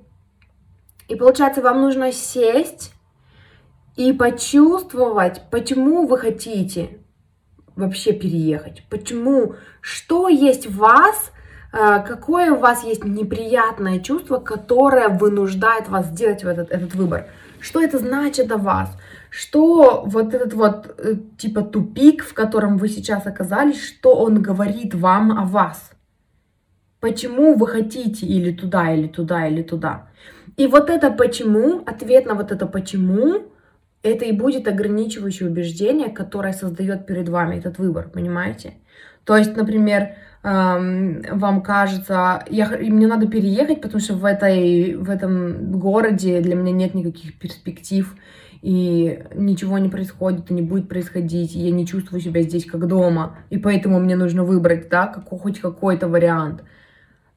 и 1.09 1.15
получается, 1.15 1.61
вам 1.61 1.83
нужно 1.83 2.11
сесть 2.11 2.95
и 3.97 4.15
почувствовать, 4.15 5.43
почему 5.51 6.07
вы 6.07 6.17
хотите 6.17 7.01
вообще 7.79 8.13
переехать? 8.13 8.83
Почему? 8.91 9.55
Что 9.81 10.29
есть 10.29 10.67
в 10.67 10.77
вас? 10.77 11.33
Э, 11.73 12.03
какое 12.07 12.53
у 12.53 12.59
вас 12.59 12.85
есть 12.85 13.05
неприятное 13.05 14.01
чувство, 14.01 14.39
которое 14.39 15.09
вынуждает 15.09 15.89
вас 15.89 16.07
сделать 16.07 16.43
этот, 16.43 16.71
этот 16.71 16.95
выбор? 16.95 17.27
Что 17.61 17.81
это 17.81 17.99
значит 17.99 18.53
о 18.53 18.57
вас? 18.57 18.91
Что 19.31 20.03
вот 20.07 20.35
этот 20.35 20.55
вот 20.55 20.95
э, 20.99 21.15
типа 21.39 21.63
тупик, 21.63 22.25
в 22.25 22.35
котором 22.35 22.79
вы 22.79 22.89
сейчас 22.89 23.27
оказались, 23.27 23.83
что 23.83 24.15
он 24.15 24.43
говорит 24.43 24.95
вам 24.95 25.39
о 25.39 25.45
вас? 25.45 25.91
Почему 27.01 27.55
вы 27.55 27.67
хотите 27.69 28.27
или 28.27 28.53
туда, 28.53 28.93
или 28.93 29.07
туда, 29.07 29.47
или 29.47 29.63
туда? 29.63 30.09
И 30.57 30.67
вот 30.67 30.91
это 30.91 31.11
почему, 31.13 31.83
ответ 31.87 32.27
на 32.27 32.35
вот 32.35 32.51
это 32.51 32.67
почему, 32.67 33.53
это 34.03 34.25
и 34.25 34.33
будет 34.33 34.69
ограничивающее 34.69 35.49
убеждение, 35.49 36.09
которое 36.09 36.53
создает 36.53 37.07
перед 37.07 37.29
вами 37.29 37.57
этот 37.57 37.79
выбор, 37.79 38.09
понимаете? 38.09 38.75
То 39.25 39.37
есть, 39.37 39.57
например, 39.57 40.15
вам 40.43 41.63
кажется, 41.63 42.45
я, 42.49 42.69
мне 42.69 43.07
надо 43.07 43.27
переехать, 43.27 43.81
потому 43.83 44.01
что 44.01 44.15
в, 44.15 44.25
этой, 44.25 44.95
в 44.95 45.11
этом 45.11 45.79
городе 45.79 46.41
для 46.41 46.55
меня 46.55 46.73
нет 46.73 46.95
никаких 46.95 47.39
перспектив, 47.39 48.15
и 48.63 49.23
ничего 49.35 49.79
не 49.79 49.89
происходит, 49.89 50.51
и 50.51 50.55
не 50.55 50.63
будет 50.63 50.89
происходить, 50.89 51.55
и 51.55 51.61
я 51.61 51.71
не 51.71 51.87
чувствую 51.87 52.21
себя 52.21 52.43
здесь 52.43 52.65
как 52.65 52.87
дома, 52.87 53.39
и 53.51 53.59
поэтому 53.59 54.01
мне 54.01 54.17
нужно 54.17 54.45
выбрать, 54.45 54.89
да, 54.89 55.07
как, 55.07 55.29
хоть 55.29 55.61
какой-то 55.61 56.09
вариант. 56.09 56.63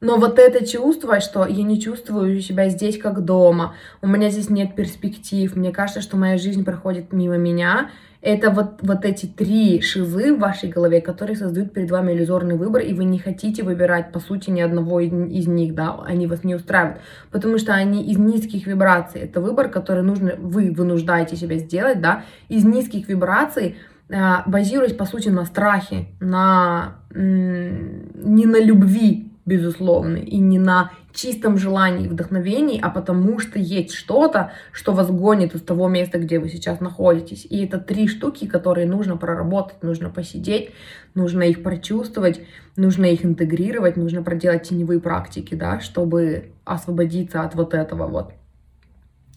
Но 0.02 0.16
вот 0.16 0.40
это 0.40 0.66
чувство, 0.66 1.20
что 1.20 1.46
я 1.46 1.62
не 1.62 1.80
чувствую 1.80 2.40
себя 2.40 2.68
здесь 2.68 2.98
как 2.98 3.24
дома, 3.24 3.76
у 4.02 4.08
меня 4.08 4.30
здесь 4.30 4.50
нет 4.50 4.74
перспектив, 4.74 5.54
мне 5.54 5.70
кажется, 5.70 6.00
что 6.00 6.16
моя 6.16 6.38
жизнь 6.38 6.64
проходит 6.64 7.12
мимо 7.12 7.36
меня, 7.36 7.90
это 8.20 8.50
вот, 8.50 8.80
вот 8.82 9.04
эти 9.04 9.26
три 9.26 9.80
шизы 9.80 10.34
в 10.34 10.40
вашей 10.40 10.70
голове, 10.70 11.00
которые 11.00 11.36
создают 11.36 11.72
перед 11.72 11.88
вами 11.88 12.12
иллюзорный 12.14 12.56
выбор, 12.56 12.82
и 12.82 12.92
вы 12.94 13.04
не 13.04 13.20
хотите 13.20 13.62
выбирать, 13.62 14.10
по 14.10 14.18
сути, 14.18 14.50
ни 14.50 14.60
одного 14.60 14.98
из 14.98 15.46
них, 15.46 15.76
да, 15.76 15.96
они 16.04 16.26
вас 16.26 16.42
не 16.42 16.56
устраивают, 16.56 17.00
потому 17.30 17.58
что 17.58 17.72
они 17.72 18.04
из 18.10 18.18
низких 18.18 18.66
вибраций. 18.66 19.20
Это 19.20 19.40
выбор, 19.40 19.68
который 19.68 20.02
нужно, 20.02 20.34
вы 20.36 20.72
вынуждаете 20.72 21.36
себя 21.36 21.58
сделать, 21.58 22.00
да, 22.00 22.24
из 22.48 22.64
низких 22.64 23.08
вибраций, 23.08 23.76
а, 24.10 24.42
базируясь, 24.46 24.94
по 24.94 25.04
сути, 25.04 25.28
на 25.28 25.44
страхе, 25.44 26.08
на, 26.18 26.96
не 27.14 28.46
на 28.46 28.60
любви, 28.60 29.31
безусловно, 29.44 30.16
и 30.16 30.38
не 30.38 30.58
на 30.58 30.92
чистом 31.12 31.58
желании, 31.58 32.08
вдохновении, 32.08 32.80
а 32.80 32.88
потому 32.88 33.38
что 33.38 33.58
есть 33.58 33.92
что-то, 33.92 34.52
что 34.72 34.92
вас 34.92 35.10
гонит 35.10 35.54
из 35.54 35.62
того 35.62 35.88
места, 35.88 36.18
где 36.18 36.38
вы 36.38 36.48
сейчас 36.48 36.80
находитесь. 36.80 37.46
И 37.48 37.64
это 37.64 37.78
три 37.78 38.08
штуки, 38.08 38.46
которые 38.46 38.86
нужно 38.86 39.16
проработать, 39.16 39.82
нужно 39.82 40.10
посидеть, 40.10 40.70
нужно 41.14 41.42
их 41.42 41.62
прочувствовать, 41.62 42.40
нужно 42.76 43.06
их 43.06 43.24
интегрировать, 43.24 43.96
нужно 43.96 44.22
проделать 44.22 44.62
теневые 44.62 45.00
практики, 45.00 45.54
да, 45.54 45.80
чтобы 45.80 46.52
освободиться 46.64 47.42
от 47.42 47.54
вот 47.54 47.74
этого 47.74 48.06
вот. 48.06 48.32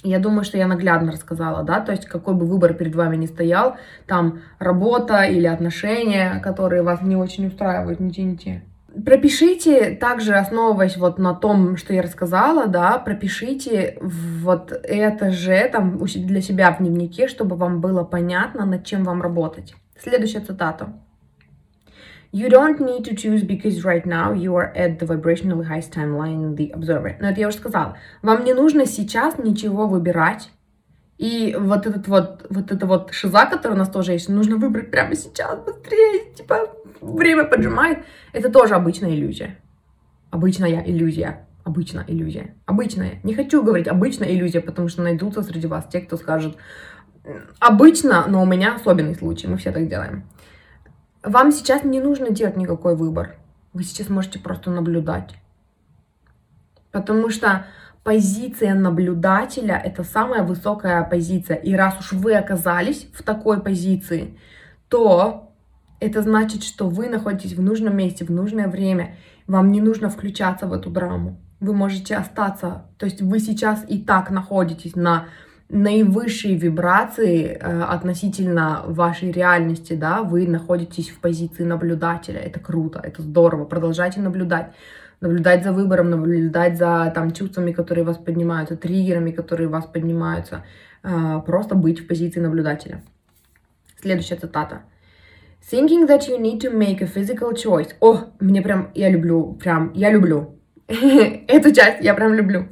Я 0.03 0.19
думаю, 0.19 0.43
что 0.43 0.59
я 0.59 0.67
наглядно 0.67 1.11
рассказала, 1.11 1.63
да, 1.63 1.81
то 1.81 1.91
есть 1.91 2.05
какой 2.05 2.35
бы 2.35 2.45
выбор 2.45 2.75
перед 2.75 2.93
вами 2.93 3.15
ни 3.15 3.25
стоял, 3.25 3.77
там 4.05 4.41
работа 4.59 5.23
или 5.23 5.47
отношения, 5.47 6.39
которые 6.43 6.83
вас 6.83 7.01
не 7.01 7.15
очень 7.15 7.47
устраивают, 7.47 7.99
не 7.99 8.11
те, 8.11 8.23
не 8.23 8.37
те. 8.37 8.63
Пропишите, 9.03 9.91
также 9.91 10.35
основываясь 10.35 10.95
вот 10.95 11.17
на 11.17 11.33
том, 11.33 11.75
что 11.75 11.93
я 11.93 12.01
рассказала, 12.01 12.67
да, 12.67 12.97
пропишите 12.97 13.97
вот 14.01 14.71
это 14.71 15.31
же 15.31 15.69
там 15.71 15.97
для 15.97 16.41
себя 16.41 16.71
в 16.71 16.77
дневнике, 16.77 17.27
чтобы 17.27 17.55
вам 17.55 17.81
было 17.81 18.03
понятно, 18.03 18.65
над 18.65 18.85
чем 18.85 19.03
вам 19.03 19.21
работать. 19.21 19.75
Следующая 19.97 20.39
цитата. 20.39 20.93
You 22.31 22.49
don't 22.49 22.79
need 22.79 23.05
to 23.05 23.15
choose 23.15 23.43
because 23.43 23.83
right 23.85 24.05
now 24.05 24.33
you 24.33 24.55
are 24.55 24.73
at 24.75 24.99
the 24.99 25.05
vibrationally 25.05 25.65
highest 25.65 25.93
timeline 25.93 26.43
in 26.43 26.55
the 26.55 26.71
observer. 26.73 27.15
Но 27.19 27.29
это 27.29 27.39
я 27.39 27.47
уже 27.47 27.57
сказала. 27.57 27.97
Вам 28.21 28.43
не 28.43 28.53
нужно 28.53 28.85
сейчас 28.85 29.37
ничего 29.37 29.87
выбирать. 29.87 30.49
И 31.17 31.55
вот 31.57 31.87
этот 31.87 32.09
вот, 32.09 32.45
вот 32.49 32.71
это 32.71 32.85
вот 32.85 33.13
шиза, 33.13 33.45
которая 33.45 33.77
у 33.77 33.79
нас 33.79 33.89
тоже 33.89 34.11
есть, 34.11 34.27
нужно 34.27 34.57
выбрать 34.57 34.91
прямо 34.91 35.15
сейчас, 35.15 35.57
быстрее, 35.59 36.33
типа, 36.35 36.67
время 37.13 37.45
поджимает, 37.45 37.99
это 38.33 38.49
тоже 38.49 38.75
обычная 38.75 39.11
иллюзия. 39.11 39.57
Обычная 40.31 40.83
иллюзия. 40.85 41.47
Обычная 41.63 42.05
иллюзия. 42.07 42.55
Обычная. 42.65 43.19
Не 43.23 43.33
хочу 43.33 43.63
говорить 43.63 43.87
обычная 43.87 44.29
иллюзия, 44.29 44.61
потому 44.61 44.87
что 44.87 45.01
найдутся 45.01 45.43
среди 45.43 45.67
вас 45.67 45.87
те, 45.91 46.01
кто 46.01 46.17
скажет 46.17 46.57
обычно, 47.59 48.25
но 48.27 48.43
у 48.43 48.45
меня 48.45 48.75
особенный 48.75 49.15
случай, 49.15 49.47
мы 49.47 49.57
все 49.57 49.71
так 49.71 49.87
делаем. 49.87 50.23
Вам 51.23 51.51
сейчас 51.51 51.83
не 51.83 51.99
нужно 51.99 52.29
делать 52.29 52.55
никакой 52.55 52.95
выбор. 52.95 53.35
Вы 53.73 53.83
сейчас 53.83 54.09
можете 54.09 54.39
просто 54.39 54.69
наблюдать. 54.69 55.35
Потому 56.91 57.29
что 57.29 57.65
позиция 58.03 58.75
наблюдателя– 58.75 59.81
это 59.83 60.03
самая 60.03 60.43
высокая 60.43 61.03
позиция. 61.03 61.57
И 61.57 61.73
раз 61.73 61.99
уж 61.99 62.13
вы 62.13 62.35
оказались 62.35 63.09
в 63.13 63.23
такой 63.23 63.61
позиции, 63.61 64.37
то 64.87 65.44
это 65.99 66.21
значит, 66.21 66.63
что 66.63 66.89
вы 66.89 67.09
находитесь 67.09 67.53
в 67.53 67.61
нужном 67.61 67.95
месте, 67.97 68.25
в 68.25 68.29
нужное 68.29 68.67
время. 68.67 69.15
Вам 69.47 69.71
не 69.71 69.81
нужно 69.81 70.09
включаться 70.09 70.67
в 70.67 70.73
эту 70.73 70.89
драму. 70.89 71.39
Вы 71.59 71.73
можете 71.73 72.15
остаться, 72.15 72.85
то 72.97 73.05
есть 73.05 73.21
вы 73.21 73.39
сейчас 73.39 73.85
и 73.87 73.99
так 73.99 74.29
находитесь 74.29 74.95
на 74.95 75.27
наивысшей 75.69 76.55
вибрации 76.55 77.57
э, 77.59 77.81
относительно 77.81 78.83
вашей 78.85 79.31
реальности, 79.31 79.93
да, 79.93 80.21
вы 80.21 80.47
находитесь 80.47 81.09
в 81.09 81.19
позиции 81.19 81.63
наблюдателя. 81.63 82.39
Это 82.39 82.59
круто, 82.59 82.99
это 83.03 83.21
здорово. 83.21 83.65
Продолжайте 83.65 84.19
наблюдать. 84.19 84.73
Наблюдать 85.21 85.63
за 85.63 85.71
выбором, 85.71 86.09
наблюдать 86.09 86.77
за 86.77 87.11
там, 87.15 87.31
чувствами, 87.31 87.71
которые 87.71 88.03
вас 88.03 88.17
поднимаются, 88.17 88.75
триггерами, 88.75 89.31
которые 89.31 89.69
вас 89.69 89.85
поднимаются. 89.85 90.63
Э, 91.03 91.41
просто 91.45 91.73
быть 91.73 92.01
в 92.01 92.07
позиции 92.07 92.41
наблюдателя. 92.41 93.01
Следующая 94.01 94.35
цитата. 94.35 94.81
Thinking 95.71 96.05
that 96.05 96.27
you 96.27 96.37
need 96.37 96.61
to 96.61 96.69
make 96.69 97.01
a 97.01 97.07
physical 97.07 97.51
choice. 97.53 97.95
О, 97.99 98.25
мне 98.39 98.61
прям, 98.61 98.91
я 98.93 99.09
люблю, 99.09 99.53
прям, 99.53 99.91
я 99.93 100.11
люблю. 100.11 100.59
Эту 100.87 101.73
часть 101.73 102.03
я 102.03 102.13
прям 102.13 102.35
люблю. 102.35 102.67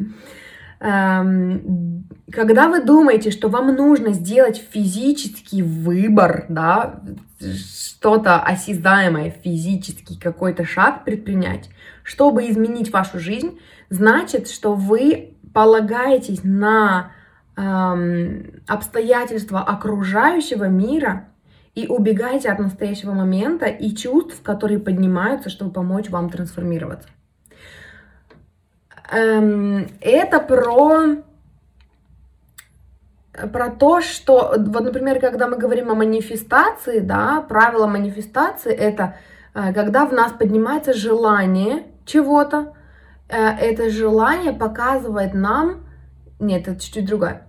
Эм, 0.80 2.08
когда 2.32 2.68
вы 2.68 2.84
думаете, 2.84 3.32
что 3.32 3.50
вам 3.50 3.74
нужно 3.76 4.14
сделать 4.14 4.64
физический 4.72 5.64
выбор, 5.64 6.46
да, 6.50 7.02
что-то 7.40 8.40
осязаемое, 8.40 9.32
физический 9.32 10.20
какой-то 10.20 10.64
шаг 10.64 11.04
предпринять, 11.04 11.70
чтобы 12.04 12.48
изменить 12.48 12.92
вашу 12.92 13.18
жизнь, 13.18 13.60
значит, 13.90 14.50
что 14.50 14.76
вы 14.76 15.36
полагаетесь 15.52 16.44
на 16.44 17.12
эм, 17.56 18.62
обстоятельства 18.68 19.62
окружающего 19.62 20.66
мира 20.66 21.30
и 21.76 21.88
убегаете 21.88 22.50
от 22.50 22.60
настоящего 22.60 23.14
момента 23.14 23.66
и 23.66 23.96
чувств, 23.96 24.42
которые 24.44 24.80
поднимаются, 24.80 25.50
чтобы 25.50 25.72
помочь 25.72 26.10
вам 26.10 26.30
трансформироваться. 26.30 27.10
Эм, 29.12 29.88
это 30.02 30.40
про 30.40 31.24
про 33.52 33.70
то, 33.72 34.02
что, 34.02 34.54
вот, 34.58 34.84
например, 34.84 35.20
когда 35.20 35.48
мы 35.48 35.58
говорим 35.58 35.90
о 35.90 35.96
манифестации, 35.96 37.00
да, 37.00 37.42
правило 37.42 37.88
манифестации 37.88 38.72
это 38.72 39.16
э, 39.56 39.74
когда 39.74 40.06
в 40.06 40.14
нас 40.14 40.32
поднимается 40.34 40.94
желание 40.94 41.88
чего-то, 42.06 42.74
э, 43.30 43.36
это 43.36 43.90
желание 43.90 44.54
показывает 44.54 45.34
нам, 45.34 45.88
нет, 46.40 46.68
это 46.68 46.80
чуть-чуть 46.80 47.08
другое, 47.08 47.48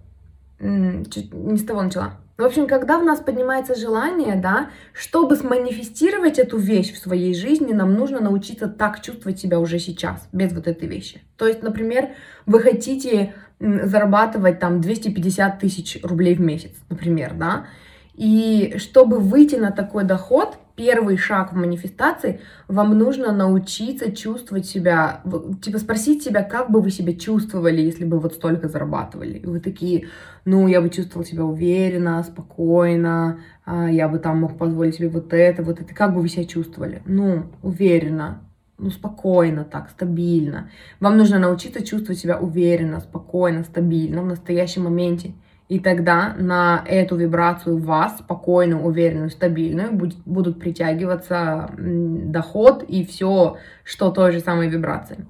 чуть 0.58 1.34
не 1.34 1.58
с 1.58 1.64
того 1.66 1.82
начала. 1.82 2.23
В 2.36 2.42
общем, 2.42 2.66
когда 2.66 2.98
в 2.98 3.04
нас 3.04 3.20
поднимается 3.20 3.76
желание, 3.76 4.34
да, 4.34 4.70
чтобы 4.92 5.36
сманифестировать 5.36 6.40
эту 6.40 6.58
вещь 6.58 6.92
в 6.92 6.98
своей 6.98 7.32
жизни, 7.32 7.72
нам 7.72 7.94
нужно 7.94 8.20
научиться 8.20 8.66
так 8.66 9.00
чувствовать 9.02 9.38
себя 9.38 9.60
уже 9.60 9.78
сейчас, 9.78 10.28
без 10.32 10.52
вот 10.52 10.66
этой 10.66 10.88
вещи. 10.88 11.22
То 11.36 11.46
есть, 11.46 11.62
например, 11.62 12.10
вы 12.44 12.58
хотите 12.58 13.34
зарабатывать 13.60 14.58
там 14.58 14.80
250 14.80 15.60
тысяч 15.60 16.00
рублей 16.02 16.34
в 16.34 16.40
месяц, 16.40 16.72
например, 16.88 17.34
да, 17.34 17.66
и 18.14 18.74
чтобы 18.78 19.20
выйти 19.20 19.54
на 19.54 19.70
такой 19.70 20.02
доход, 20.02 20.58
первый 20.76 21.16
шаг 21.16 21.52
в 21.52 21.56
манифестации, 21.56 22.40
вам 22.68 22.98
нужно 22.98 23.32
научиться 23.32 24.10
чувствовать 24.10 24.66
себя, 24.66 25.22
типа 25.62 25.78
спросить 25.78 26.22
себя, 26.22 26.42
как 26.42 26.70
бы 26.70 26.80
вы 26.80 26.90
себя 26.90 27.14
чувствовали, 27.14 27.80
если 27.80 28.04
бы 28.04 28.18
вот 28.18 28.34
столько 28.34 28.68
зарабатывали. 28.68 29.38
И 29.38 29.46
вы 29.46 29.60
такие, 29.60 30.08
ну, 30.44 30.66
я 30.66 30.80
бы 30.80 30.90
чувствовал 30.90 31.24
себя 31.24 31.44
уверенно, 31.44 32.22
спокойно, 32.24 33.40
а, 33.64 33.90
я 33.90 34.08
бы 34.08 34.18
там 34.18 34.40
мог 34.40 34.58
позволить 34.58 34.96
себе 34.96 35.08
вот 35.08 35.32
это, 35.32 35.62
вот 35.62 35.80
это. 35.80 35.94
Как 35.94 36.12
бы 36.12 36.20
вы 36.20 36.28
себя 36.28 36.44
чувствовали? 36.44 37.02
Ну, 37.06 37.46
уверенно, 37.62 38.40
ну, 38.76 38.90
спокойно 38.90 39.64
так, 39.64 39.90
стабильно. 39.90 40.70
Вам 40.98 41.16
нужно 41.16 41.38
научиться 41.38 41.86
чувствовать 41.86 42.18
себя 42.18 42.38
уверенно, 42.38 43.00
спокойно, 43.00 43.62
стабильно 43.62 44.22
в 44.22 44.26
настоящем 44.26 44.84
моменте. 44.84 45.34
И 45.68 45.78
тогда 45.78 46.34
на 46.36 46.84
эту 46.86 47.16
вибрацию 47.16 47.78
вас, 47.78 48.18
спокойную, 48.18 48.82
уверенную, 48.82 49.30
стабильную, 49.30 49.92
будет, 49.92 50.18
будут 50.26 50.60
притягиваться 50.60 51.70
доход 51.78 52.82
и 52.86 53.04
все, 53.06 53.56
что 53.82 54.10
той 54.10 54.32
же 54.32 54.40
самой 54.40 54.68
вибрации. 54.68 55.26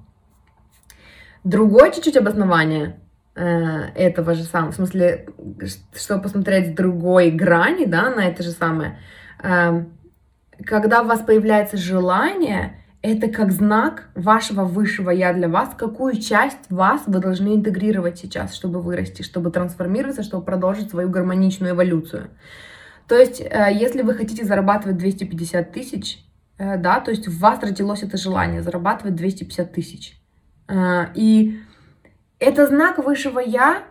Другое 1.45 1.91
чуть-чуть 1.91 2.17
обоснование 2.17 2.99
э, 3.35 3.43
этого 3.95 4.33
же 4.33 4.43
самого, 4.43 4.71
в 4.71 4.75
смысле, 4.75 5.27
чтобы 5.93 6.23
посмотреть 6.23 6.71
с 6.71 6.75
другой 6.75 7.31
грани, 7.31 7.85
да, 7.85 8.09
на 8.09 8.25
это 8.25 8.43
же 8.43 8.51
самое. 8.51 8.99
Э, 9.41 9.85
когда 10.65 11.01
у 11.01 11.05
вас 11.05 11.21
появляется 11.21 11.77
желание, 11.77 12.84
это 13.05 13.27
как 13.27 13.51
знак 13.51 14.09
вашего 14.15 14.63
высшего 14.63 15.11
я 15.11 15.31
для 15.31 15.47
вас, 15.47 15.69
какую 15.77 16.15
часть 16.19 16.69
вас 16.69 17.03
вы 17.05 17.19
должны 17.19 17.55
интегрировать 17.55 18.17
сейчас, 18.17 18.55
чтобы 18.55 18.81
вырасти, 18.81 19.21
чтобы 19.21 19.51
трансформироваться, 19.51 20.23
чтобы 20.23 20.43
продолжить 20.43 20.89
свою 20.89 21.09
гармоничную 21.09 21.73
эволюцию. 21.73 22.29
То 23.07 23.15
есть, 23.15 23.39
э, 23.41 23.69
если 23.71 24.01
вы 24.01 24.15
хотите 24.15 24.43
зарабатывать 24.43 24.97
250 24.97 25.71
тысяч, 25.71 26.25
э, 26.57 26.77
да, 26.77 26.99
то 26.99 27.11
есть 27.11 27.27
в 27.27 27.39
вас 27.39 27.61
родилось 27.61 28.01
это 28.01 28.17
желание 28.17 28.63
зарабатывать 28.63 29.15
250 29.15 29.71
тысяч. 29.71 30.19
Э, 30.67 31.05
и 31.13 31.59
это 32.39 32.65
знак 32.65 32.97
высшего 32.97 33.39
я 33.39 33.83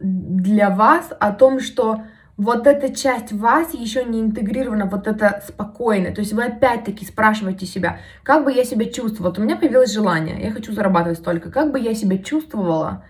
для 0.00 0.70
вас 0.70 1.12
о 1.20 1.32
том, 1.32 1.60
что 1.60 2.04
вот 2.38 2.68
эта 2.68 2.94
часть 2.94 3.32
вас 3.32 3.74
еще 3.74 4.04
не 4.04 4.20
интегрирована, 4.20 4.86
вот 4.86 5.08
это 5.08 5.42
спокойно. 5.46 6.14
То 6.14 6.20
есть 6.20 6.32
вы 6.32 6.44
опять-таки 6.44 7.04
спрашиваете 7.04 7.66
себя, 7.66 7.98
как 8.22 8.44
бы 8.44 8.52
я 8.52 8.64
себя 8.64 8.86
чувствовала? 8.86 9.30
Вот 9.30 9.40
у 9.40 9.42
меня 9.42 9.56
появилось 9.56 9.92
желание, 9.92 10.40
я 10.40 10.52
хочу 10.52 10.72
зарабатывать 10.72 11.18
столько. 11.18 11.50
Как 11.50 11.72
бы 11.72 11.80
я 11.80 11.94
себя 11.94 12.16
чувствовала, 12.16 13.04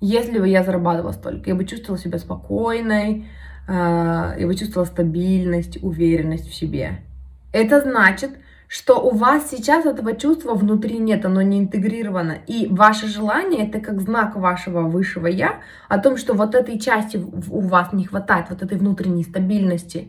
если 0.00 0.40
бы 0.40 0.48
я 0.48 0.64
зарабатывала 0.64 1.12
столько? 1.12 1.48
Я 1.48 1.54
бы 1.54 1.64
чувствовала 1.64 1.96
себя 1.96 2.18
спокойной, 2.18 3.28
э, 3.68 3.72
я 3.72 4.46
бы 4.48 4.54
чувствовала 4.56 4.86
стабильность, 4.86 5.78
уверенность 5.80 6.50
в 6.50 6.54
себе. 6.54 7.04
Это 7.52 7.80
значит, 7.82 8.30
что 8.72 8.98
у 8.98 9.10
вас 9.10 9.50
сейчас 9.50 9.84
этого 9.84 10.16
чувства 10.16 10.54
внутри 10.54 10.96
нет, 10.96 11.26
оно 11.26 11.42
не 11.42 11.58
интегрировано. 11.58 12.38
И 12.46 12.68
ваше 12.70 13.06
желание 13.06 13.68
это 13.68 13.80
как 13.80 14.00
знак 14.00 14.34
вашего 14.34 14.80
высшего 14.88 15.26
я 15.26 15.60
о 15.90 15.98
том, 15.98 16.16
что 16.16 16.32
вот 16.32 16.54
этой 16.54 16.78
части 16.78 17.18
у 17.18 17.60
вас 17.60 17.92
не 17.92 18.06
хватает, 18.06 18.46
вот 18.48 18.62
этой 18.62 18.78
внутренней 18.78 19.24
стабильности. 19.24 20.08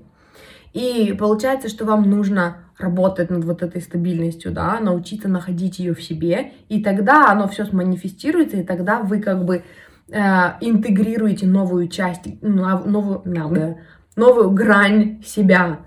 И 0.72 1.14
получается, 1.20 1.68
что 1.68 1.84
вам 1.84 2.10
нужно 2.10 2.60
работать 2.78 3.30
над 3.30 3.44
вот 3.44 3.64
этой 3.64 3.82
стабильностью, 3.82 4.54
да, 4.54 4.80
научиться 4.80 5.28
находить 5.28 5.80
ее 5.80 5.94
в 5.94 6.02
себе, 6.02 6.54
и 6.70 6.82
тогда 6.82 7.30
оно 7.30 7.50
все 7.50 7.66
сманифестируется, 7.66 8.56
и 8.56 8.64
тогда 8.64 9.02
вы 9.02 9.20
как 9.20 9.44
бы 9.44 9.64
э, 10.08 10.20
интегрируете 10.62 11.48
новую 11.48 11.90
часть, 11.90 12.42
новую, 12.42 13.78
новую 14.16 14.52
грань 14.52 15.22
себя, 15.26 15.80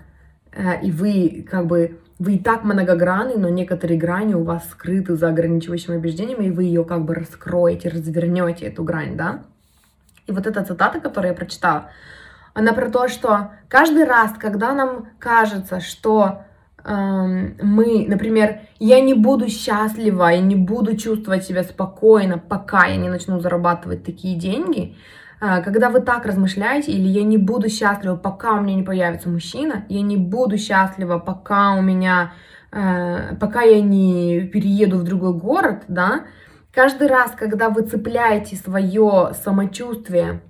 э, 0.51 0.79
и 0.83 0.91
вы 0.91 1.43
как 1.49 1.65
бы 1.65 1.97
вы 2.19 2.35
и 2.35 2.39
так 2.39 2.63
многогранны, 2.63 3.37
но 3.37 3.49
некоторые 3.49 3.99
грани 3.99 4.33
у 4.33 4.43
вас 4.43 4.67
скрыты 4.69 5.15
за 5.15 5.29
ограничивающими 5.29 5.97
убеждениями, 5.97 6.45
и 6.45 6.51
вы 6.51 6.63
ее 6.63 6.83
как 6.83 7.05
бы 7.05 7.13
раскроете, 7.13 7.89
развернете 7.89 8.65
эту 8.65 8.83
грань, 8.83 9.15
да? 9.15 9.41
И 10.25 10.31
вот 10.31 10.47
эта 10.47 10.63
цитата, 10.63 10.99
которую 10.99 11.31
я 11.31 11.37
прочитала, 11.37 11.89
она 12.53 12.73
про 12.73 12.89
то, 12.89 13.07
что 13.07 13.51
каждый 13.69 14.05
раз, 14.05 14.31
когда 14.39 14.73
нам 14.73 15.09
кажется, 15.19 15.79
что 15.79 16.41
эм, 16.83 17.55
мы, 17.61 18.05
например, 18.07 18.61
я 18.79 18.99
не 18.99 19.13
буду 19.13 19.47
счастлива, 19.47 20.29
я 20.29 20.39
не 20.39 20.55
буду 20.55 20.97
чувствовать 20.97 21.45
себя 21.45 21.63
спокойно, 21.63 22.39
пока 22.39 22.87
я 22.87 22.95
не 22.95 23.09
начну 23.09 23.39
зарабатывать 23.39 24.03
такие 24.03 24.35
деньги, 24.35 24.95
когда 25.39 25.89
вы 25.89 26.01
так 26.01 26.25
размышляете, 26.25 26.91
или 26.91 27.07
я 27.07 27.23
не 27.23 27.37
буду 27.37 27.69
счастлива, 27.69 28.15
пока 28.15 28.53
у 28.53 28.61
меня 28.61 28.75
не 28.75 28.83
появится 28.83 29.29
мужчина, 29.29 29.85
я 29.87 30.01
не 30.01 30.17
буду 30.17 30.57
счастлива, 30.57 31.19
пока 31.19 31.75
у 31.75 31.81
меня, 31.81 32.33
э, 32.71 33.35
пока 33.39 33.61
я 33.61 33.81
не 33.81 34.41
перееду 34.41 34.97
в 34.97 35.03
другой 35.03 35.33
город, 35.33 35.83
да, 35.87 36.25
каждый 36.73 37.07
раз, 37.07 37.31
когда 37.37 37.69
вы 37.69 37.83
цепляете 37.83 38.55
свое 38.55 39.33
самочувствие, 39.43 40.41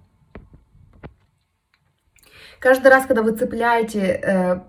каждый 2.59 2.87
раз, 2.87 3.05
когда 3.05 3.23
вы 3.23 3.31
цепляете 3.31 4.21
э, 4.23 4.59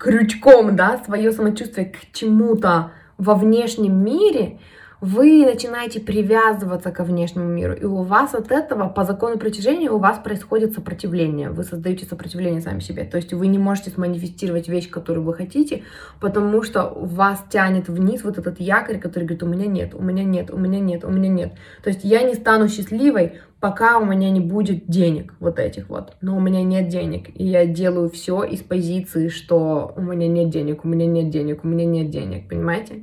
крючком, 0.00 0.76
да, 0.76 1.02
свое 1.04 1.30
самочувствие 1.32 1.86
к 1.90 2.12
чему-то 2.12 2.92
во 3.18 3.34
внешнем 3.34 4.02
мире, 4.02 4.58
вы 5.04 5.44
начинаете 5.44 6.00
привязываться 6.00 6.90
ко 6.90 7.04
внешнему 7.04 7.46
миру, 7.46 7.74
и 7.74 7.84
у 7.84 8.02
вас 8.02 8.34
от 8.34 8.50
этого, 8.50 8.88
по 8.88 9.04
закону 9.04 9.36
притяжения, 9.36 9.90
у 9.90 9.98
вас 9.98 10.18
происходит 10.18 10.72
сопротивление, 10.72 11.50
вы 11.50 11.64
создаете 11.64 12.06
сопротивление 12.06 12.62
сами 12.62 12.80
себе, 12.80 13.04
то 13.04 13.18
есть 13.18 13.34
вы 13.34 13.48
не 13.48 13.58
можете 13.58 13.90
сманифестировать 13.90 14.66
вещь, 14.66 14.88
которую 14.88 15.24
вы 15.24 15.34
хотите, 15.34 15.82
потому 16.20 16.62
что 16.62 16.88
вас 16.96 17.44
тянет 17.50 17.88
вниз 17.88 18.24
вот 18.24 18.38
этот 18.38 18.60
якорь, 18.60 18.98
который 18.98 19.24
говорит, 19.24 19.42
у 19.42 19.46
меня 19.46 19.66
нет, 19.66 19.94
у 19.94 20.02
меня 20.02 20.24
нет, 20.24 20.50
у 20.50 20.56
меня 20.56 20.80
нет, 20.80 21.04
у 21.04 21.10
меня 21.10 21.28
нет, 21.28 21.52
то 21.82 21.90
есть 21.90 22.00
я 22.02 22.22
не 22.22 22.32
стану 22.32 22.68
счастливой, 22.68 23.40
пока 23.60 23.98
у 23.98 24.06
меня 24.06 24.30
не 24.30 24.40
будет 24.40 24.86
денег 24.86 25.34
вот 25.38 25.58
этих 25.58 25.90
вот, 25.90 26.14
но 26.22 26.34
у 26.34 26.40
меня 26.40 26.62
нет 26.62 26.88
денег, 26.88 27.28
и 27.34 27.44
я 27.44 27.66
делаю 27.66 28.08
все 28.08 28.42
из 28.42 28.62
позиции, 28.62 29.28
что 29.28 29.92
у 29.96 30.00
меня 30.00 30.28
нет 30.28 30.48
денег, 30.48 30.82
у 30.86 30.88
меня 30.88 31.04
нет 31.04 31.28
денег, 31.28 31.62
у 31.62 31.68
меня 31.68 31.84
нет 31.84 32.08
денег, 32.08 32.48
понимаете? 32.48 33.02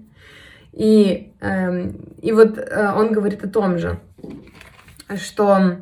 И, 0.74 1.34
э, 1.42 1.92
и 2.22 2.32
вот 2.32 2.58
э, 2.58 2.94
он 2.96 3.12
говорит 3.12 3.44
о 3.44 3.50
том 3.50 3.78
же, 3.78 4.00
что 5.16 5.78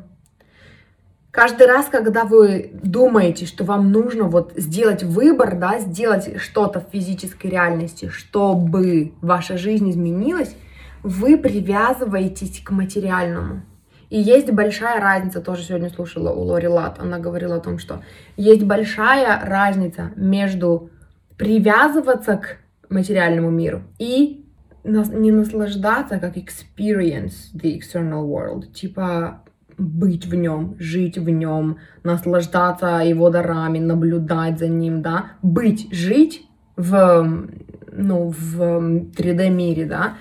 каждый 1.30 1.66
раз, 1.66 1.86
когда 1.86 2.24
вы 2.24 2.70
думаете, 2.82 3.46
что 3.46 3.64
вам 3.64 3.92
нужно 3.92 4.24
вот 4.24 4.52
сделать 4.56 5.02
выбор, 5.02 5.56
да, 5.56 5.78
сделать 5.78 6.40
что-то 6.40 6.80
в 6.80 6.90
физической 6.92 7.46
реальности, 7.48 8.08
чтобы 8.08 9.12
ваша 9.20 9.56
жизнь 9.56 9.90
изменилась, 9.90 10.54
вы 11.02 11.38
привязываетесь 11.38 12.60
к 12.60 12.70
материальному. 12.70 13.62
И 14.10 14.20
есть 14.20 14.50
большая 14.50 15.00
разница, 15.00 15.40
тоже 15.40 15.62
сегодня 15.62 15.88
слушала 15.88 16.30
у 16.30 16.42
Лори 16.42 16.66
Лат, 16.66 16.98
она 16.98 17.20
говорила 17.20 17.56
о 17.56 17.60
том, 17.60 17.78
что 17.78 18.02
есть 18.36 18.64
большая 18.64 19.40
разница 19.44 20.10
между 20.16 20.90
привязываться 21.36 22.36
к 22.36 22.56
материальному 22.90 23.50
миру 23.50 23.82
и 24.00 24.44
не 24.84 25.30
наслаждаться, 25.32 26.18
как 26.18 26.36
experience 26.36 27.52
the 27.54 27.78
external 27.78 28.26
world, 28.26 28.72
типа 28.72 29.42
быть 29.78 30.26
в 30.26 30.34
нем, 30.34 30.76
жить 30.78 31.16
в 31.18 31.28
нем, 31.28 31.78
наслаждаться 32.02 33.02
его 33.04 33.30
дарами, 33.30 33.78
наблюдать 33.78 34.58
за 34.58 34.68
ним, 34.68 35.02
да, 35.02 35.32
быть, 35.42 35.88
жить 35.92 36.46
в, 36.76 37.48
ну, 37.92 38.28
в 38.28 38.60
3D 38.60 39.48
мире, 39.50 39.86
да, 39.86 40.14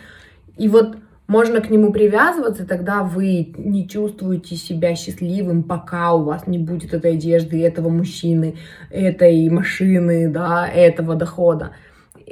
и 0.58 0.68
вот 0.68 0.98
можно 1.28 1.62
к 1.62 1.70
нему 1.70 1.92
привязываться, 1.92 2.66
тогда 2.66 3.04
вы 3.04 3.54
не 3.56 3.88
чувствуете 3.88 4.56
себя 4.56 4.96
счастливым, 4.96 5.62
пока 5.62 6.14
у 6.14 6.24
вас 6.24 6.48
не 6.48 6.58
будет 6.58 6.94
этой 6.94 7.14
одежды, 7.14 7.64
этого 7.64 7.90
мужчины, 7.90 8.56
этой 8.90 9.48
машины, 9.50 10.28
да, 10.28 10.68
этого 10.68 11.14
дохода. 11.16 11.74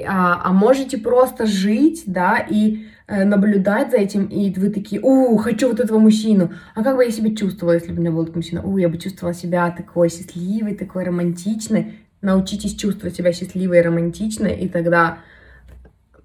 А, 0.06 0.40
а 0.44 0.52
можете 0.52 0.98
просто 0.98 1.46
жить, 1.46 2.04
да, 2.06 2.38
и 2.38 2.86
э, 3.06 3.24
наблюдать 3.24 3.90
за 3.90 3.96
этим, 3.96 4.26
и 4.26 4.52
вы 4.58 4.70
такие, 4.70 5.00
у, 5.00 5.36
хочу 5.38 5.68
вот 5.68 5.80
этого 5.80 5.98
мужчину. 5.98 6.52
А 6.74 6.84
как 6.84 6.96
бы 6.96 7.04
я 7.04 7.10
себя 7.10 7.34
чувствовала, 7.34 7.74
если 7.74 7.92
бы 7.92 7.98
у 7.98 8.00
меня 8.00 8.10
был 8.10 8.22
этот 8.22 8.36
мужчина? 8.36 8.62
У, 8.62 8.76
я 8.78 8.88
бы 8.88 8.98
чувствовала 8.98 9.34
себя 9.34 9.70
такой 9.70 10.08
счастливой, 10.08 10.74
такой 10.74 11.04
романтичной. 11.04 11.98
Научитесь 12.20 12.74
чувствовать 12.74 13.16
себя 13.16 13.32
счастливой 13.32 13.78
и 13.78 13.82
романтичной, 13.82 14.56
и 14.58 14.68
тогда 14.68 15.18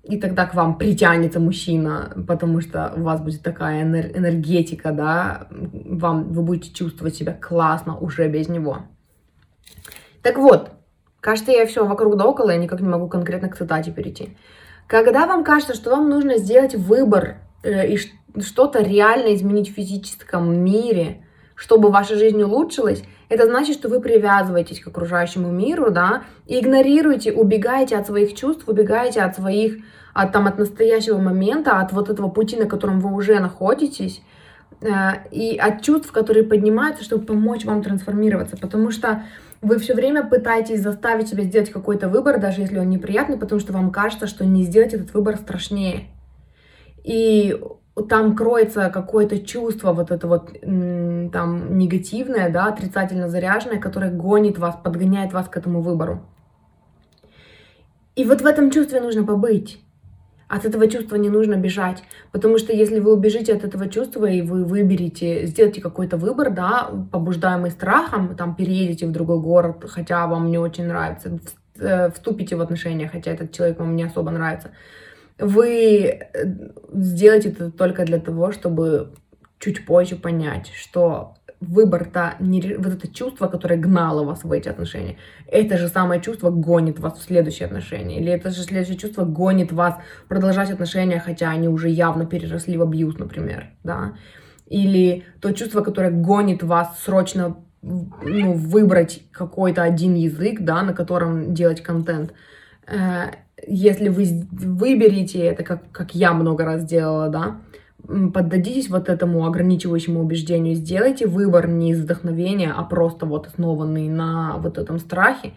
и 0.03 0.17
тогда 0.17 0.45
к 0.45 0.53
вам 0.53 0.77
притянется 0.77 1.39
мужчина, 1.39 2.11
потому 2.27 2.59
что 2.59 2.91
у 2.97 3.03
вас 3.03 3.21
будет 3.21 3.41
такая 3.41 3.83
энергетика, 3.83 4.91
да, 4.91 5.47
вам, 5.49 6.33
вы 6.33 6.41
будете 6.43 6.73
чувствовать 6.73 7.15
себя 7.15 7.33
классно 7.33 7.97
уже 7.97 8.27
без 8.27 8.49
него. 8.49 8.79
Так 10.21 10.37
вот, 10.37 10.71
кажется, 11.23 11.53
я 11.53 11.65
все 11.65 11.85
вокруг 11.85 12.17
да 12.17 12.25
около, 12.25 12.51
я 12.51 12.57
никак 12.57 12.81
не 12.81 12.89
могу 12.89 13.07
конкретно 13.07 13.47
к 13.47 13.57
цитате 13.57 13.91
перейти. 13.91 14.37
Когда 14.87 15.25
вам 15.25 15.45
кажется, 15.45 15.73
что 15.73 15.89
вам 15.89 16.09
нужно 16.09 16.37
сделать 16.37 16.75
выбор 16.75 17.37
э, 17.63 17.87
и 17.87 17.97
что-то 18.41 18.83
реально 18.83 19.33
изменить 19.33 19.71
в 19.71 19.73
физическом 19.73 20.53
мире, 20.63 21.25
чтобы 21.55 21.89
ваша 21.89 22.17
жизнь 22.17 22.41
улучшилась, 22.43 23.03
это 23.29 23.45
значит, 23.45 23.75
что 23.75 23.87
вы 23.87 24.01
привязываетесь 24.01 24.81
к 24.81 24.87
окружающему 24.87 25.49
миру, 25.49 25.91
да, 25.91 26.23
и 26.45 26.59
игнорируете, 26.59 27.31
убегаете 27.31 27.95
от 27.95 28.05
своих 28.05 28.35
чувств, 28.35 28.67
убегаете 28.67 29.21
от 29.21 29.35
своих, 29.35 29.77
от, 30.13 30.33
там, 30.33 30.45
от 30.45 30.57
настоящего 30.57 31.19
момента, 31.19 31.79
от 31.79 31.93
вот 31.93 32.09
этого 32.09 32.27
пути, 32.27 32.57
на 32.57 32.65
котором 32.65 32.99
вы 32.99 33.13
уже 33.13 33.39
находитесь, 33.39 34.21
э, 34.81 34.89
и 35.31 35.57
от 35.57 35.83
чувств, 35.83 36.11
которые 36.11 36.43
поднимаются, 36.43 37.05
чтобы 37.05 37.25
помочь 37.25 37.63
вам 37.63 37.81
трансформироваться, 37.81 38.57
потому 38.57 38.91
что 38.91 39.23
вы 39.63 39.79
все 39.79 39.93
время 39.95 40.23
пытаетесь 40.23 40.81
заставить 40.81 41.29
себя 41.29 41.43
сделать 41.43 41.71
какой-то 41.71 42.09
выбор, 42.09 42.39
даже 42.39 42.61
если 42.61 42.77
он 42.77 42.89
неприятный, 42.89 43.37
потому 43.37 43.59
что 43.61 43.73
вам 43.73 43.91
кажется, 43.91 44.27
что 44.27 44.45
не 44.45 44.63
сделать 44.63 44.93
этот 44.93 45.13
выбор 45.13 45.37
страшнее. 45.37 46.09
И 47.03 47.59
там 48.09 48.35
кроется 48.35 48.89
какое-то 48.89 49.39
чувство 49.39 49.93
вот 49.93 50.11
это 50.11 50.27
вот 50.27 50.51
там 50.61 51.77
негативное, 51.77 52.49
да, 52.49 52.67
отрицательно 52.67 53.29
заряженное, 53.29 53.79
которое 53.79 54.11
гонит 54.11 54.57
вас, 54.57 54.75
подгоняет 54.83 55.33
вас 55.33 55.47
к 55.47 55.57
этому 55.57 55.81
выбору. 55.81 56.21
И 58.15 58.25
вот 58.25 58.41
в 58.41 58.45
этом 58.45 58.69
чувстве 58.69 59.01
нужно 59.01 59.23
побыть. 59.23 59.79
От 60.47 60.65
этого 60.65 60.87
чувства 60.87 61.15
не 61.15 61.29
нужно 61.29 61.55
бежать, 61.55 62.03
потому 62.31 62.57
что 62.57 62.73
если 62.73 62.99
вы 62.99 63.13
убежите 63.13 63.53
от 63.53 63.63
этого 63.63 63.89
чувства 63.89 64.25
и 64.25 64.41
вы 64.41 64.65
выберете, 64.65 65.47
сделаете 65.47 65.81
какой-то 65.81 66.17
выбор, 66.17 66.51
да, 66.51 66.91
побуждаемый 67.11 67.71
страхом, 67.71 68.35
там 68.35 68.55
переедете 68.55 69.07
в 69.07 69.11
другой 69.11 69.39
город, 69.39 69.85
хотя 69.87 70.27
вам 70.27 70.51
не 70.51 70.57
очень 70.57 70.85
нравится, 70.85 71.39
э, 71.79 72.11
вступите 72.11 72.55
в 72.55 72.61
отношения, 72.61 73.07
хотя 73.07 73.31
этот 73.31 73.51
человек 73.51 73.79
вам 73.79 73.95
не 73.95 74.03
особо 74.03 74.31
нравится, 74.31 74.71
вы 75.39 76.05
э, 76.05 76.45
сделаете 76.93 77.49
это 77.49 77.71
только 77.71 78.05
для 78.05 78.19
того, 78.19 78.51
чтобы 78.51 79.13
чуть 79.59 79.85
позже 79.85 80.15
понять, 80.15 80.71
что 80.75 81.35
выбор-то, 81.63 82.35
вот 82.39 82.93
это 82.93 83.07
чувство, 83.07 83.47
которое 83.47 83.77
гнало 83.77 84.23
вас 84.23 84.43
в 84.43 84.51
эти 84.51 84.69
отношения, 84.69 85.17
это 85.47 85.77
же 85.77 85.87
самое 85.87 86.21
чувство 86.21 86.49
гонит 86.49 86.99
вас 86.99 87.17
в 87.17 87.23
следующие 87.23 87.65
отношения. 87.65 88.19
Или 88.19 88.31
это 88.31 88.51
же 88.51 88.63
следующее 88.63 88.97
чувство 88.97 89.25
гонит 89.25 89.71
вас 89.71 89.95
продолжать 90.27 90.71
отношения, 90.71 91.19
хотя 91.19 91.49
они 91.49 91.67
уже 91.67 91.89
явно 91.89 92.25
переросли 92.25 92.77
в 92.77 92.81
абьюз, 92.81 93.17
например, 93.17 93.67
да. 93.83 94.13
Или 94.67 95.25
то 95.39 95.51
чувство, 95.51 95.81
которое 95.81 96.11
гонит 96.11 96.63
вас 96.63 96.99
срочно 97.03 97.57
ну, 97.81 98.53
выбрать 98.53 99.23
какой-то 99.31 99.83
один 99.83 100.15
язык, 100.15 100.61
да, 100.61 100.83
на 100.83 100.93
котором 100.93 101.53
делать 101.53 101.83
контент. 101.83 102.33
Э, 102.87 103.31
если 103.67 104.09
вы 104.09 104.47
выберете 104.51 105.39
это, 105.39 105.63
как, 105.63 105.91
как 105.91 106.15
я 106.15 106.33
много 106.33 106.65
раз 106.65 106.85
делала, 106.85 107.29
да, 107.29 107.57
поддадитесь 108.07 108.89
вот 108.89 109.09
этому 109.09 109.45
ограничивающему 109.45 110.21
убеждению, 110.21 110.75
сделайте 110.75 111.25
выбор 111.25 111.67
не 111.67 111.91
из 111.91 112.01
вдохновения, 112.01 112.73
а 112.75 112.83
просто 112.83 113.25
вот 113.25 113.47
основанный 113.47 114.09
на 114.09 114.57
вот 114.57 114.77
этом 114.77 114.99
страхе, 114.99 115.53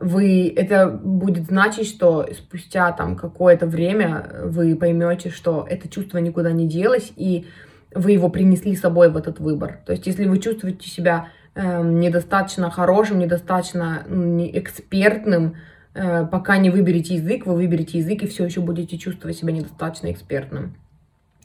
вы, 0.00 0.52
это 0.54 0.88
будет 0.88 1.46
значить, 1.46 1.88
что 1.88 2.26
спустя 2.32 2.92
там 2.92 3.16
какое-то 3.16 3.66
время 3.66 4.30
вы 4.44 4.76
поймете, 4.76 5.30
что 5.30 5.66
это 5.68 5.88
чувство 5.88 6.18
никуда 6.18 6.52
не 6.52 6.68
делось, 6.68 7.12
и 7.16 7.46
вы 7.94 8.12
его 8.12 8.28
принесли 8.28 8.76
с 8.76 8.80
собой 8.80 9.10
в 9.10 9.16
этот 9.16 9.40
выбор. 9.40 9.80
То 9.86 9.92
есть, 9.92 10.06
если 10.06 10.26
вы 10.26 10.38
чувствуете 10.38 10.88
себя 10.88 11.30
э, 11.54 11.82
недостаточно 11.82 12.70
хорошим, 12.70 13.18
недостаточно 13.18 14.04
не 14.08 14.56
экспертным, 14.56 15.56
э, 15.94 16.26
пока 16.26 16.58
не 16.58 16.70
выберете 16.70 17.14
язык, 17.14 17.46
вы 17.46 17.54
выберете 17.54 17.98
язык 17.98 18.22
и 18.22 18.28
все 18.28 18.44
еще 18.44 18.60
будете 18.60 18.98
чувствовать 18.98 19.36
себя 19.36 19.52
недостаточно 19.52 20.12
экспертным. 20.12 20.76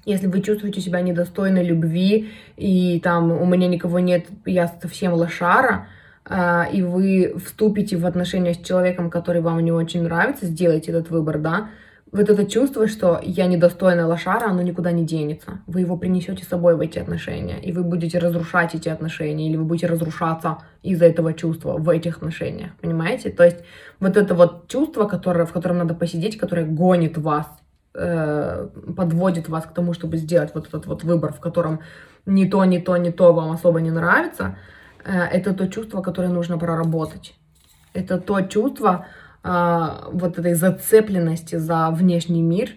Если 0.05 0.27
вы 0.27 0.41
чувствуете 0.41 0.81
себя 0.81 1.01
недостойной 1.01 1.63
любви, 1.63 2.31
и 2.57 2.99
там 2.99 3.31
у 3.31 3.45
меня 3.45 3.67
никого 3.67 3.99
нет, 3.99 4.25
я 4.45 4.67
совсем 4.81 5.13
лошара, 5.13 5.87
э, 6.25 6.63
и 6.73 6.81
вы 6.81 7.35
вступите 7.43 7.95
в 7.97 8.05
отношения 8.05 8.53
с 8.53 8.57
человеком, 8.57 9.09
который 9.09 9.41
вам 9.41 9.59
не 9.61 9.71
очень 9.71 10.03
нравится, 10.03 10.45
сделайте 10.45 10.91
этот 10.91 11.09
выбор, 11.09 11.39
да, 11.39 11.69
вот 12.13 12.29
это 12.29 12.45
чувство, 12.45 12.87
что 12.87 13.19
я 13.23 13.47
недостойная 13.47 14.05
лошара, 14.05 14.47
оно 14.51 14.61
никуда 14.61 14.91
не 14.91 15.03
денется. 15.03 15.61
Вы 15.65 15.79
его 15.79 15.97
принесете 15.97 16.43
с 16.43 16.47
собой 16.47 16.75
в 16.75 16.79
эти 16.79 16.99
отношения, 16.99 17.59
и 17.59 17.71
вы 17.71 17.83
будете 17.83 18.19
разрушать 18.19 18.75
эти 18.75 18.87
отношения, 18.87 19.49
или 19.49 19.57
вы 19.57 19.63
будете 19.63 19.87
разрушаться 19.87 20.59
из-за 20.83 21.05
этого 21.05 21.33
чувства 21.33 21.77
в 21.79 21.89
этих 21.89 22.17
отношениях, 22.17 22.69
понимаете? 22.79 23.31
То 23.31 23.43
есть 23.43 23.63
вот 23.99 24.15
это 24.15 24.35
вот 24.35 24.67
чувство, 24.67 25.05
которое, 25.05 25.47
в 25.47 25.51
котором 25.51 25.79
надо 25.79 25.95
посидеть, 25.95 26.37
которое 26.37 26.67
гонит 26.67 27.17
вас 27.17 27.47
Э, 27.95 28.69
подводит 28.97 29.49
вас 29.49 29.65
к 29.65 29.73
тому, 29.73 29.93
чтобы 29.93 30.17
сделать 30.17 30.49
вот 30.55 30.67
этот 30.67 30.87
вот 30.87 31.03
выбор, 31.03 31.31
в 31.31 31.39
котором 31.39 31.81
ни 32.25 32.45
то, 32.45 32.65
ни 32.65 32.79
то, 32.79 32.97
ни 32.97 33.11
то 33.11 33.33
вам 33.33 33.51
особо 33.51 33.81
не 33.81 33.91
нравится, 33.91 34.57
э, 35.05 35.11
это 35.11 35.53
то 35.53 35.67
чувство, 35.67 36.01
которое 36.01 36.29
нужно 36.29 36.57
проработать. 36.57 37.35
Это 37.93 38.17
то 38.17 38.41
чувство 38.41 39.05
э, 39.43 39.87
вот 40.11 40.39
этой 40.39 40.55
зацепленности 40.55 41.57
за 41.57 41.91
внешний 41.91 42.41
мир, 42.41 42.71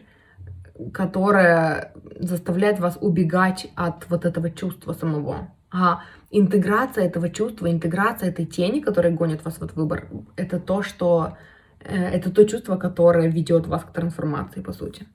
которое 0.92 1.92
заставляет 2.20 2.78
вас 2.78 2.98
убегать 3.00 3.68
от 3.74 4.10
вот 4.10 4.26
этого 4.26 4.50
чувства 4.50 4.92
самого. 4.92 5.48
А 5.70 6.00
интеграция 6.30 7.06
этого 7.06 7.30
чувства, 7.30 7.70
интеграция 7.70 8.28
этой 8.28 8.44
тени, 8.44 8.80
которая 8.80 9.12
гонит 9.14 9.46
вас 9.46 9.54
в 9.54 9.62
этот 9.62 9.76
выбор, 9.76 10.08
это 10.36 10.60
то, 10.60 10.82
что 10.82 11.38
это 11.80 12.30
то 12.30 12.44
чувство, 12.44 12.76
которое 12.76 13.28
ведет 13.28 13.66
вас 13.66 13.84
к 13.84 13.92
трансформации, 13.92 14.60
по 14.60 14.72
сути. 14.72 15.06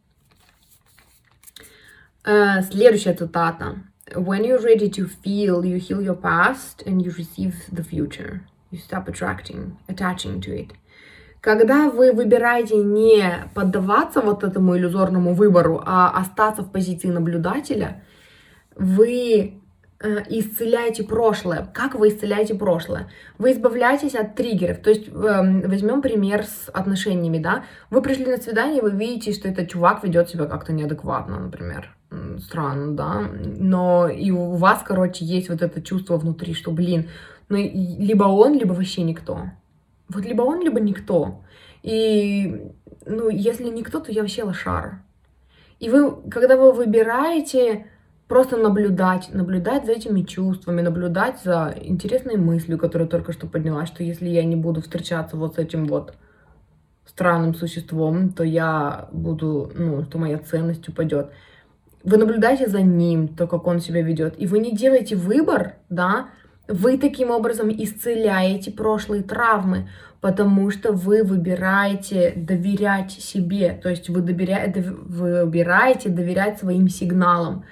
Э, 2.24 2.62
следующая 2.62 3.14
цитата. 3.14 3.84
When 4.14 4.44
you're 4.44 4.62
ready 4.62 4.90
to 4.90 5.10
feel, 5.24 5.64
you 5.64 5.78
heal 5.78 6.02
your 6.02 6.20
past 6.20 6.84
and 6.86 7.02
you 7.02 7.12
receive 7.18 7.56
the 7.72 7.84
future. 7.84 8.42
You 8.72 8.80
stop 8.80 9.08
attracting, 9.08 9.78
attaching 9.88 10.42
to 10.42 10.54
it. 10.54 10.72
Когда 11.40 11.90
вы 11.90 12.12
выбираете 12.12 12.78
не 12.78 13.50
поддаваться 13.56 14.22
вот 14.22 14.44
этому 14.44 14.78
иллюзорному 14.78 15.34
выбору, 15.34 15.82
а 15.86 16.10
остаться 16.10 16.62
в 16.62 16.72
позиции 16.72 17.08
наблюдателя, 17.08 18.04
вы 18.76 19.61
Э, 19.61 19.61
исцеляете 20.30 21.04
прошлое. 21.04 21.68
Как 21.74 21.96
вы 21.96 22.10
исцеляете 22.10 22.56
прошлое? 22.56 23.10
Вы 23.38 23.52
избавляетесь 23.52 24.16
от 24.16 24.36
триггеров. 24.36 24.80
То 24.80 24.90
есть 24.90 25.08
эм, 25.08 25.62
возьмем 25.62 26.02
пример 26.02 26.44
с 26.44 26.70
отношениями, 26.70 27.38
да. 27.38 27.66
Вы 27.90 28.02
пришли 28.02 28.26
на 28.26 28.38
свидание, 28.38 28.82
вы 28.82 28.92
видите, 28.92 29.34
что 29.34 29.48
этот 29.48 29.70
чувак 29.70 30.04
ведет 30.04 30.30
себя 30.30 30.46
как-то 30.46 30.74
неадекватно, 30.74 31.40
например. 31.40 31.96
Странно, 32.40 32.96
да. 32.96 33.30
Но 33.58 34.10
и 34.10 34.32
у 34.32 34.56
вас, 34.56 34.84
короче, 34.86 35.24
есть 35.24 35.50
вот 35.50 35.62
это 35.62 35.82
чувство 35.82 36.18
внутри, 36.18 36.54
что, 36.54 36.72
блин, 36.72 37.10
ну 37.50 37.58
либо 37.58 38.26
он, 38.26 38.58
либо 38.58 38.74
вообще 38.74 39.04
никто. 39.04 39.50
Вот 40.10 40.26
либо 40.26 40.42
он, 40.42 40.62
либо 40.62 40.80
никто. 40.80 41.42
И, 41.84 42.72
ну, 43.06 43.30
если 43.30 43.70
никто, 43.70 44.00
то 44.00 44.12
я 44.12 44.22
вообще 44.22 44.44
лошара. 44.44 45.04
И 45.80 45.90
вы, 45.90 46.30
когда 46.30 46.58
вы 46.58 46.74
выбираете 46.74 47.88
просто 48.32 48.56
наблюдать, 48.56 49.34
наблюдать 49.34 49.86
за 49.86 49.92
этими 49.92 50.22
чувствами, 50.22 50.80
наблюдать 50.80 51.42
за 51.44 51.76
интересной 51.82 52.38
мыслью, 52.38 52.78
которая 52.78 53.06
только 53.06 53.34
что 53.34 53.46
поднялась, 53.46 53.90
что 53.90 54.06
если 54.06 54.30
я 54.30 54.46
не 54.46 54.56
буду 54.56 54.82
встречаться 54.82 55.36
вот 55.36 55.56
с 55.56 55.58
этим 55.58 55.86
вот 55.86 56.14
странным 57.06 57.54
существом, 57.54 58.30
то 58.30 58.46
я 58.46 59.10
буду, 59.12 59.70
ну, 59.76 60.06
то 60.06 60.18
моя 60.18 60.38
ценность 60.38 60.88
упадет. 60.88 61.32
Вы 62.06 62.16
наблюдаете 62.16 62.68
за 62.70 62.82
ним, 62.82 63.28
то, 63.28 63.48
как 63.48 63.68
он 63.68 63.82
себя 63.82 64.02
ведет, 64.02 64.36
и 64.38 64.48
вы 64.48 64.60
не 64.60 64.74
делаете 64.74 65.18
выбор, 65.18 65.74
да, 65.90 66.28
вы 66.70 66.98
таким 66.98 67.32
образом 67.32 67.70
исцеляете 67.70 68.72
прошлые 68.72 69.24
травмы, 69.24 69.90
потому 70.22 70.72
что 70.72 70.94
вы 70.94 71.24
выбираете 71.24 72.32
доверять 72.38 73.12
себе, 73.12 73.78
то 73.84 73.90
есть 73.90 74.08
вы 74.08 74.22
доверяете, 74.22 74.82
выбираете 74.82 76.08
доверять 76.08 76.60
своим 76.60 76.88
сигналам. 76.88 77.66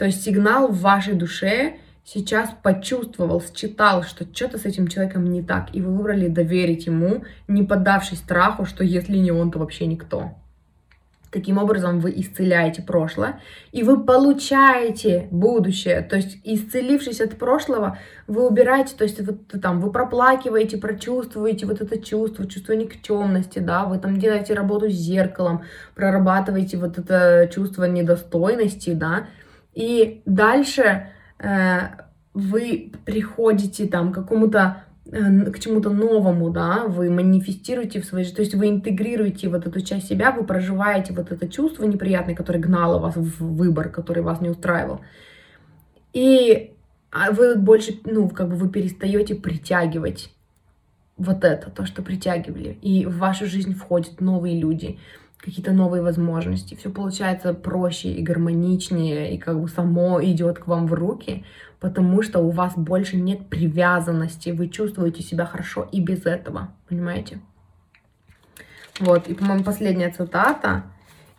То 0.00 0.06
есть 0.06 0.24
сигнал 0.24 0.68
в 0.68 0.80
вашей 0.80 1.12
душе 1.12 1.74
сейчас 2.04 2.48
почувствовал, 2.62 3.42
считал, 3.54 4.02
что 4.02 4.24
что-то 4.24 4.56
с 4.56 4.64
этим 4.64 4.88
человеком 4.88 5.26
не 5.26 5.42
так, 5.42 5.74
и 5.74 5.82
вы 5.82 5.94
выбрали 5.94 6.28
доверить 6.28 6.86
ему, 6.86 7.24
не 7.48 7.64
поддавшись 7.64 8.20
страху, 8.20 8.64
что 8.64 8.82
если 8.82 9.18
не 9.18 9.30
он, 9.30 9.50
то 9.50 9.58
вообще 9.58 9.84
никто. 9.84 10.30
Таким 11.30 11.58
образом, 11.58 12.00
вы 12.00 12.14
исцеляете 12.16 12.80
прошлое, 12.80 13.40
и 13.72 13.82
вы 13.82 14.02
получаете 14.02 15.28
будущее. 15.30 16.00
То 16.00 16.16
есть, 16.16 16.38
исцелившись 16.44 17.20
от 17.20 17.38
прошлого, 17.38 17.98
вы 18.26 18.48
убираете, 18.48 18.96
то 18.96 19.04
есть, 19.04 19.20
вот 19.20 19.46
там, 19.62 19.80
вы 19.80 19.92
проплакиваете, 19.92 20.78
прочувствуете 20.78 21.66
вот 21.66 21.82
это 21.82 22.02
чувство, 22.02 22.46
чувство 22.46 22.72
никчемности, 22.72 23.58
да, 23.58 23.84
вы 23.84 23.98
там 23.98 24.16
делаете 24.16 24.54
работу 24.54 24.88
с 24.88 24.94
зеркалом, 24.94 25.62
прорабатываете 25.94 26.78
вот 26.78 26.98
это 26.98 27.48
чувство 27.54 27.84
недостойности, 27.84 28.94
да, 28.94 29.26
и 29.74 30.22
дальше 30.26 31.08
э, 31.38 31.78
вы 32.34 32.92
приходите 33.04 33.86
там 33.86 34.12
к 34.12 34.14
какому-то 34.14 34.84
Э, 35.12 35.50
к 35.50 35.58
чему-то 35.58 35.90
новому, 35.90 36.50
да, 36.50 36.84
вы 36.86 37.10
манифестируете 37.10 38.00
в 38.00 38.04
своей 38.04 38.24
жизни, 38.24 38.36
то 38.36 38.42
есть 38.42 38.54
вы 38.54 38.68
интегрируете 38.68 39.48
вот 39.48 39.66
эту 39.66 39.80
часть 39.80 40.06
себя, 40.06 40.30
вы 40.30 40.44
проживаете 40.44 41.12
вот 41.12 41.32
это 41.32 41.48
чувство 41.48 41.84
неприятное, 41.84 42.36
которое 42.36 42.60
гнало 42.60 43.00
вас 43.00 43.16
в 43.16 43.56
выбор, 43.56 43.88
который 43.88 44.22
вас 44.22 44.40
не 44.40 44.50
устраивал. 44.50 45.00
И 46.12 46.74
а 47.10 47.32
вы 47.32 47.56
больше, 47.56 47.98
ну, 48.04 48.28
как 48.28 48.50
бы 48.50 48.54
вы 48.54 48.68
перестаете 48.68 49.34
притягивать 49.34 50.32
вот 51.16 51.42
это, 51.42 51.70
то, 51.70 51.86
что 51.86 52.02
притягивали. 52.02 52.78
И 52.80 53.04
в 53.04 53.18
вашу 53.18 53.46
жизнь 53.46 53.74
входят 53.74 54.20
новые 54.20 54.60
люди, 54.60 55.00
какие-то 55.40 55.72
новые 55.72 56.02
возможности. 56.02 56.74
Все 56.74 56.90
получается 56.90 57.54
проще 57.54 58.12
и 58.12 58.22
гармоничнее, 58.22 59.34
и 59.34 59.38
как 59.38 59.60
бы 59.60 59.68
само 59.68 60.22
идет 60.22 60.58
к 60.58 60.66
вам 60.66 60.86
в 60.86 60.94
руки, 60.94 61.44
потому 61.80 62.22
что 62.22 62.40
у 62.40 62.50
вас 62.50 62.74
больше 62.76 63.16
нет 63.16 63.48
привязанности, 63.48 64.50
вы 64.50 64.68
чувствуете 64.68 65.22
себя 65.22 65.46
хорошо 65.46 65.88
и 65.90 66.00
без 66.00 66.26
этого, 66.26 66.68
понимаете? 66.88 67.40
Вот, 68.98 69.28
и, 69.28 69.34
по-моему, 69.34 69.64
последняя 69.64 70.10
цитата. 70.10 70.84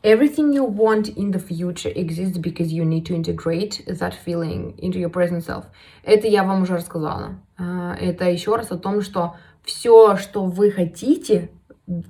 Everything 0.04 0.52
you 0.52 0.66
want 0.68 1.16
in 1.16 1.32
the 1.32 1.40
future 1.40 1.92
exists 1.94 2.40
because 2.40 2.74
you 2.74 2.84
need 2.84 3.06
to 3.06 3.14
integrate 3.14 3.84
that 3.86 4.16
feeling 4.26 4.74
into 4.80 4.98
your 4.98 5.12
present 5.12 5.46
self. 5.46 5.66
Это 6.04 6.28
я 6.28 6.44
вам 6.44 6.64
уже 6.64 6.74
рассказала. 6.74 7.40
А, 7.56 7.96
это 8.02 8.28
еще 8.28 8.56
раз 8.56 8.72
о 8.72 8.80
том, 8.80 9.04
что 9.04 9.36
все, 9.64 10.18
что 10.18 10.46
вы 10.46 10.72
хотите 10.72 11.52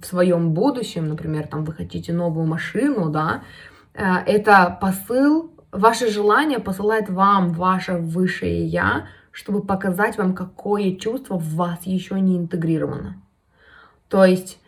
в 0.02 0.06
своем 0.06 0.54
будущем, 0.54 1.08
например, 1.08 1.48
там 1.48 1.64
вы 1.64 1.74
хотите 1.74 2.14
новую 2.14 2.46
машину, 2.46 3.10
да, 3.10 3.44
а, 3.94 4.22
это 4.26 4.78
посыл 4.80 5.52
Ваше 5.72 6.10
желание 6.10 6.60
посылает 6.60 7.10
вам 7.10 7.54
ваше 7.54 7.94
высшее 7.94 8.66
я, 8.66 9.08
чтобы 9.32 9.62
показать 9.62 10.18
вам, 10.18 10.36
какое 10.36 10.96
чувство 10.96 11.38
в 11.38 11.56
вас 11.56 11.80
еще 11.86 12.20
не 12.20 12.38
интегрировано. 12.38 13.22
То 14.10 14.26
есть 14.26 14.60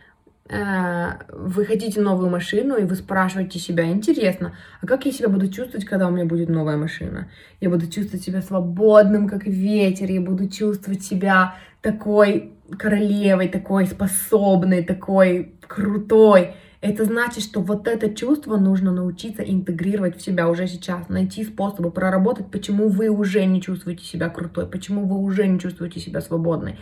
э, 0.48 1.08
вы 1.28 1.66
хотите 1.66 2.00
новую 2.00 2.30
машину, 2.30 2.78
и 2.78 2.86
вы 2.86 2.96
спрашиваете 2.96 3.60
себя, 3.60 3.84
интересно, 3.92 4.56
а 4.80 4.88
как 4.88 5.06
я 5.06 5.12
себя 5.12 5.28
буду 5.28 5.50
чувствовать, 5.50 5.86
когда 5.86 6.08
у 6.08 6.12
меня 6.12 6.24
будет 6.24 6.48
новая 6.48 6.78
машина? 6.78 7.30
Я 7.60 7.70
буду 7.70 7.88
чувствовать 7.88 8.24
себя 8.24 8.42
свободным, 8.42 9.28
как 9.28 9.46
ветер, 9.46 10.10
я 10.10 10.22
буду 10.22 10.48
чувствовать 10.48 11.04
себя 11.04 11.56
такой 11.82 12.54
королевой, 12.78 13.48
такой 13.48 13.88
способной, 13.88 14.84
такой 14.84 15.56
крутой 15.68 16.56
это 16.84 17.06
значит, 17.06 17.46
что 17.46 17.62
вот 17.62 17.88
это 17.88 18.14
чувство 18.14 18.58
нужно 18.58 18.92
научиться 18.92 19.42
интегрировать 19.42 20.18
в 20.18 20.22
себя 20.22 20.50
уже 20.50 20.68
сейчас, 20.68 21.08
найти 21.08 21.46
способы 21.46 21.92
проработать, 21.92 22.52
почему 22.52 22.90
вы 22.90 23.08
уже 23.08 23.46
не 23.46 23.62
чувствуете 23.62 24.04
себя 24.04 24.28
крутой, 24.28 24.68
почему 24.68 25.06
вы 25.06 25.16
уже 25.16 25.48
не 25.48 25.62
чувствуете 25.62 26.02
себя 26.02 26.20
свободной. 26.20 26.78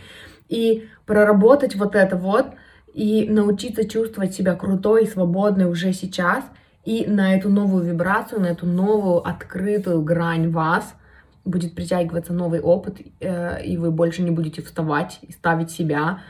И 0.48 0.88
проработать 1.06 1.76
вот 1.76 1.94
это 1.94 2.16
вот, 2.16 2.46
и 2.92 3.28
научиться 3.30 3.88
чувствовать 3.88 4.34
себя 4.34 4.56
крутой 4.56 5.04
и 5.04 5.06
свободной 5.06 5.70
уже 5.70 5.92
сейчас, 5.92 6.44
и 6.84 7.06
на 7.06 7.36
эту 7.36 7.48
новую 7.48 7.84
вибрацию, 7.84 8.40
на 8.40 8.46
эту 8.46 8.66
новую 8.66 9.24
открытую 9.24 10.02
грань 10.02 10.50
вас 10.50 10.96
будет 11.44 11.74
притягиваться 11.74 12.32
новый 12.32 12.60
опыт, 12.60 13.00
э, 13.20 13.64
и 13.64 13.76
вы 13.76 13.90
больше 13.90 14.22
не 14.22 14.30
будете 14.30 14.62
вставать 14.62 15.18
и 15.22 15.32
ставить 15.32 15.70
себя 15.70 16.20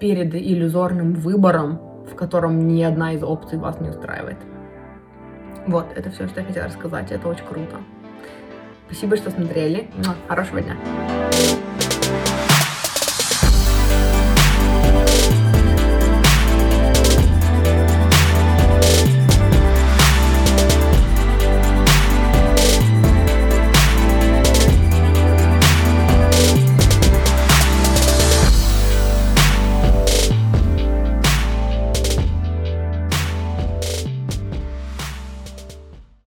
перед 0.00 0.34
иллюзорным 0.34 1.14
выбором, 1.14 1.80
в 2.10 2.14
котором 2.14 2.68
ни 2.68 2.82
одна 2.82 3.12
из 3.12 3.22
опций 3.22 3.58
вас 3.58 3.80
не 3.80 3.90
устраивает. 3.90 4.38
Вот, 5.66 5.86
это 5.96 6.10
все, 6.10 6.28
что 6.28 6.40
я 6.40 6.46
хотела 6.46 6.66
рассказать. 6.66 7.10
Это 7.10 7.28
очень 7.28 7.46
круто. 7.46 7.76
Спасибо, 8.86 9.16
что 9.16 9.30
смотрели. 9.30 9.88
Хорошего 10.28 10.60
дня. 10.60 10.76